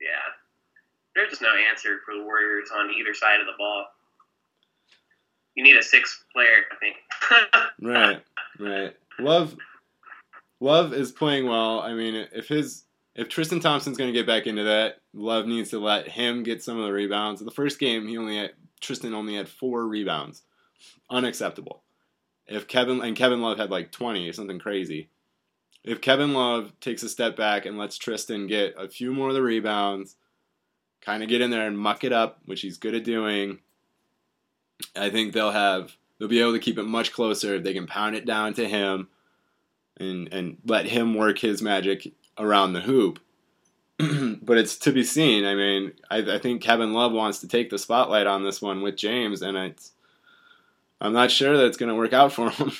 yeah, 0.00 0.08
there's 1.14 1.30
just 1.30 1.42
no 1.42 1.48
answer 1.70 2.00
for 2.04 2.14
the 2.14 2.24
Warriors 2.24 2.70
on 2.74 2.90
either 2.90 3.14
side 3.14 3.40
of 3.40 3.46
the 3.46 3.52
ball. 3.56 3.86
You 5.54 5.62
need 5.62 5.76
a 5.76 5.82
sixth 5.82 6.24
player, 6.32 6.64
I 6.70 6.76
think. 6.76 6.96
Right, 7.80 8.22
right. 8.58 8.96
Love, 9.18 9.56
Love 10.60 10.92
is 10.92 11.10
playing 11.10 11.46
well. 11.48 11.80
I 11.80 11.94
mean, 11.94 12.26
if 12.32 12.46
his 12.48 12.84
if 13.14 13.28
Tristan 13.28 13.60
Thompson's 13.60 13.98
going 13.98 14.12
to 14.12 14.18
get 14.18 14.26
back 14.26 14.46
into 14.46 14.64
that, 14.64 15.00
Love 15.12 15.46
needs 15.46 15.70
to 15.70 15.78
let 15.78 16.08
him 16.08 16.42
get 16.42 16.62
some 16.62 16.78
of 16.78 16.84
the 16.84 16.92
rebounds. 16.92 17.40
In 17.40 17.44
The 17.44 17.50
first 17.50 17.78
game, 17.78 18.08
he 18.08 18.16
only 18.16 18.38
had 18.38 18.52
Tristan 18.80 19.14
only 19.14 19.34
had 19.34 19.48
four 19.48 19.86
rebounds, 19.86 20.42
unacceptable. 21.10 21.82
If 22.46 22.66
Kevin 22.66 23.02
and 23.02 23.16
Kevin 23.16 23.42
Love 23.42 23.58
had 23.58 23.70
like 23.70 23.92
twenty 23.92 24.28
or 24.28 24.32
something 24.32 24.58
crazy. 24.58 25.08
If 25.84 26.00
Kevin 26.00 26.32
Love 26.32 26.72
takes 26.80 27.02
a 27.02 27.08
step 27.08 27.36
back 27.36 27.66
and 27.66 27.76
lets 27.76 27.98
Tristan 27.98 28.46
get 28.46 28.74
a 28.78 28.88
few 28.88 29.12
more 29.12 29.28
of 29.28 29.34
the 29.34 29.42
rebounds, 29.42 30.14
kind 31.00 31.24
of 31.24 31.28
get 31.28 31.40
in 31.40 31.50
there 31.50 31.66
and 31.66 31.76
muck 31.76 32.04
it 32.04 32.12
up, 32.12 32.38
which 32.44 32.60
he's 32.60 32.78
good 32.78 32.94
at 32.94 33.02
doing, 33.02 33.58
I 34.94 35.10
think 35.10 35.32
they'll 35.32 35.50
have 35.50 35.96
they'll 36.18 36.28
be 36.28 36.40
able 36.40 36.52
to 36.52 36.60
keep 36.60 36.78
it 36.78 36.84
much 36.84 37.12
closer 37.12 37.56
if 37.56 37.64
they 37.64 37.74
can 37.74 37.86
pound 37.86 38.14
it 38.14 38.24
down 38.24 38.54
to 38.54 38.68
him 38.68 39.08
and 39.98 40.32
and 40.32 40.58
let 40.64 40.86
him 40.86 41.14
work 41.14 41.38
his 41.38 41.62
magic 41.62 42.12
around 42.38 42.72
the 42.72 42.80
hoop. 42.80 43.20
but 44.42 44.58
it's 44.58 44.76
to 44.78 44.92
be 44.92 45.04
seen. 45.04 45.44
I 45.44 45.54
mean, 45.54 45.92
I, 46.10 46.34
I 46.34 46.38
think 46.38 46.62
Kevin 46.62 46.92
Love 46.92 47.12
wants 47.12 47.38
to 47.40 47.48
take 47.48 47.70
the 47.70 47.78
spotlight 47.78 48.26
on 48.26 48.42
this 48.42 48.60
one 48.60 48.82
with 48.82 48.96
James, 48.96 49.42
and 49.42 49.56
it's 49.56 49.92
I'm 51.00 51.12
not 51.12 51.30
sure 51.30 51.56
that 51.56 51.66
it's 51.66 51.76
going 51.76 51.88
to 51.88 51.94
work 51.94 52.12
out 52.12 52.32
for 52.32 52.50
him. 52.50 52.70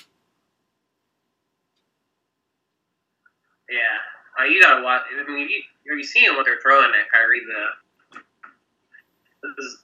yeah, 3.71 3.99
uh, 4.41 4.45
you 4.45 4.61
gotta 4.63 4.83
watch. 4.83 5.03
I 5.13 5.31
mean, 5.31 5.49
you, 5.49 5.63
are 5.93 5.97
you 5.97 6.05
seeing 6.05 6.35
what 6.35 6.47
they're 6.47 6.61
throwing 6.61 6.91
at 6.99 7.11
Kyrie? 7.13 7.43
The 7.47 7.69
is, 9.59 9.79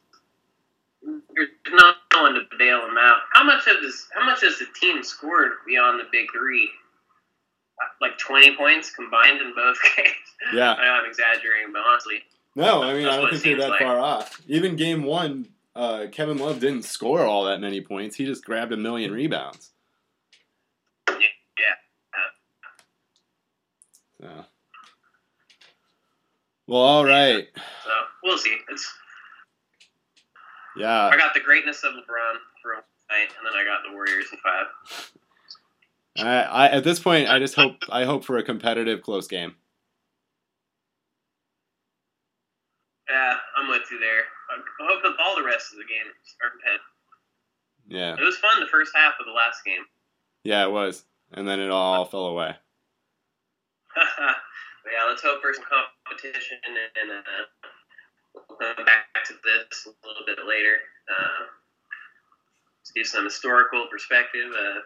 there's 1.35 1.49
no 1.73 1.93
one 2.21 2.35
to 2.35 2.43
bail 2.59 2.87
him 2.87 2.97
out. 2.99 3.19
How 3.33 3.45
much 3.45 3.67
of 3.67 3.83
this? 3.83 4.09
How 4.15 4.25
much 4.25 4.41
has 4.43 4.59
the 4.59 4.67
team 4.81 5.03
scored 5.03 5.53
beyond 5.67 6.01
the 6.01 6.05
big 6.11 6.27
three? 6.33 6.71
Like 8.01 8.17
twenty 8.19 8.57
points 8.57 8.91
combined 8.91 9.41
in 9.41 9.55
both 9.55 9.77
games. 9.97 10.15
yeah. 10.55 10.73
I 10.75 10.85
know 10.85 10.93
I'm 10.93 11.07
exaggerating, 11.09 11.73
but 11.73 11.83
honestly, 11.87 12.23
No, 12.55 12.83
I 12.83 12.95
mean 12.95 13.07
I 13.07 13.17
don't 13.17 13.31
think 13.31 13.43
they're 13.43 13.57
that 13.59 13.71
like. 13.71 13.81
far 13.81 13.99
off. 13.99 14.41
Even 14.47 14.77
game 14.77 15.03
one, 15.03 15.49
uh, 15.75 16.07
Kevin 16.13 16.39
Love 16.39 16.61
didn't 16.61 16.83
score 16.85 17.23
all 17.25 17.45
that 17.47 17.61
many 17.61 17.81
points. 17.81 18.17
He 18.17 18.25
just 18.25 18.45
grabbed 18.45 18.73
a 18.73 18.77
million 18.77 19.13
rebounds. 19.13 19.71
yeah. 21.09 21.17
So. 24.21 24.45
Well, 26.67 26.81
all 26.83 27.05
right. 27.05 27.47
So 27.85 27.91
we'll 28.23 28.39
see. 28.39 28.57
It's 28.69 28.93
Yeah. 30.77 31.07
I 31.09 31.17
got 31.17 31.35
the 31.35 31.41
greatness 31.41 31.83
of 31.85 31.93
LeBron 31.93 32.35
for 32.63 32.75
one 32.75 32.83
night, 33.11 33.29
and 33.39 33.47
then 33.47 33.55
I 33.55 33.65
got 33.65 33.81
the 33.89 33.93
Warriors 33.95 34.27
in 34.33 34.39
five. 34.39 34.67
I, 36.19 36.43
I 36.43 36.69
at 36.69 36.85
this 36.85 36.99
point, 37.01 37.29
I 37.29 37.39
just 37.39 37.55
hope 37.55 37.77
I 37.91 38.05
hope 38.05 38.25
for 38.25 38.37
a 38.39 38.43
competitive 38.43 39.03
close 39.03 39.27
game. 39.29 39.55
Yeah, 43.09 43.35
I'm 43.57 43.69
with 43.69 43.83
you 43.91 43.99
there. 43.99 44.25
I 44.51 44.61
hope 44.93 45.03
that 45.03 45.15
all 45.23 45.37
the 45.37 45.43
rest 45.45 45.73
of 45.73 45.79
the 45.79 45.85
games 45.85 46.15
are 46.43 46.51
competitive. 46.51 46.85
Yeah, 47.89 48.13
It 48.21 48.25
was 48.25 48.37
fun 48.37 48.61
the 48.61 48.67
first 48.67 48.93
half 48.95 49.15
of 49.19 49.25
the 49.27 49.33
last 49.33 49.65
game. 49.65 49.83
yeah, 50.45 50.65
it 50.65 50.71
was, 50.71 51.05
and 51.33 51.49
then 51.49 51.59
it 51.59 51.71
all 51.71 52.05
fell 52.05 52.27
away. 52.27 52.55
yeah, 53.97 55.09
let's 55.09 55.23
hope 55.23 55.41
for 55.41 55.55
some 55.55 55.65
competition, 56.05 56.59
and 57.01 57.11
uh, 57.11 57.23
we'll 58.35 58.59
come 58.77 58.85
back 58.85 59.07
to 59.25 59.33
this 59.43 59.87
a 59.89 60.07
little 60.07 60.25
bit 60.27 60.39
later. 60.47 60.77
Uh, 61.09 61.45
let's 62.81 62.93
do 62.95 63.05
some 63.05 63.25
historical 63.25 63.87
perspective, 63.91 64.51
uh, 64.53 64.81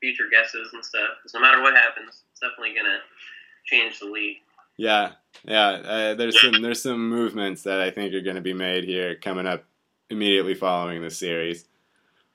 future 0.00 0.24
guesses 0.30 0.70
and 0.72 0.84
stuff. 0.84 1.18
Because 1.18 1.34
no 1.34 1.40
matter 1.40 1.62
what 1.62 1.74
happens, 1.74 2.22
it's 2.30 2.40
definitely 2.40 2.74
gonna 2.74 2.98
change 3.66 3.98
the 4.00 4.06
league. 4.06 4.38
Yeah, 4.76 5.12
yeah. 5.44 5.68
Uh, 5.68 6.14
there's 6.14 6.40
some 6.40 6.62
there's 6.62 6.82
some 6.82 7.08
movements 7.08 7.62
that 7.64 7.80
I 7.80 7.90
think 7.90 8.14
are 8.14 8.22
going 8.22 8.36
to 8.36 8.42
be 8.42 8.54
made 8.54 8.84
here 8.84 9.14
coming 9.14 9.46
up 9.46 9.64
immediately 10.08 10.54
following 10.54 11.02
this 11.02 11.18
series. 11.18 11.66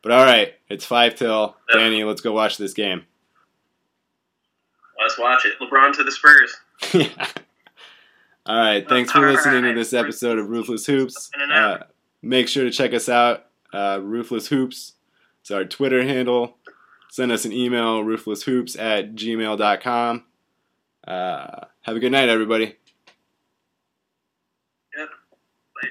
But 0.04 0.12
all 0.12 0.24
right, 0.24 0.54
it's 0.70 0.86
five 0.86 1.16
till. 1.16 1.56
Danny, 1.74 2.04
let's 2.04 2.22
go 2.22 2.32
watch 2.32 2.58
this 2.58 2.74
game. 2.74 3.04
Let's 5.02 5.18
watch 5.18 5.46
it. 5.46 5.54
LeBron 5.60 5.94
to 5.96 6.04
the 6.04 6.12
Spurs. 6.12 6.56
yeah. 6.94 7.28
all 8.46 8.58
right, 8.58 8.88
thanks 8.88 9.12
for 9.12 9.32
listening 9.32 9.64
to 9.64 9.74
this 9.74 9.94
episode 9.94 10.38
of 10.38 10.48
Ruthless 10.48 10.86
Hoops. 10.86 11.32
In 11.34 11.42
and 11.42 11.52
out. 11.52 11.82
Uh, 11.82 11.86
make 12.22 12.48
sure 12.48 12.64
to 12.64 12.72
check 12.72 12.94
us 12.94 13.10
out. 13.10 13.48
Uh, 13.74 14.00
Ruthless 14.02 14.48
Hoops. 14.50 14.94
It's 15.42 15.50
our 15.50 15.66
Twitter 15.66 16.04
handle. 16.04 16.58
Send 17.16 17.32
us 17.32 17.46
an 17.46 17.54
email, 17.54 18.04
ruthlesshoops 18.04 18.78
at 18.78 19.16
gmail.com. 19.16 20.24
Uh, 21.08 21.66
have 21.84 21.96
a 21.96 22.00
good 22.02 22.12
night, 22.12 22.28
everybody. 22.28 22.76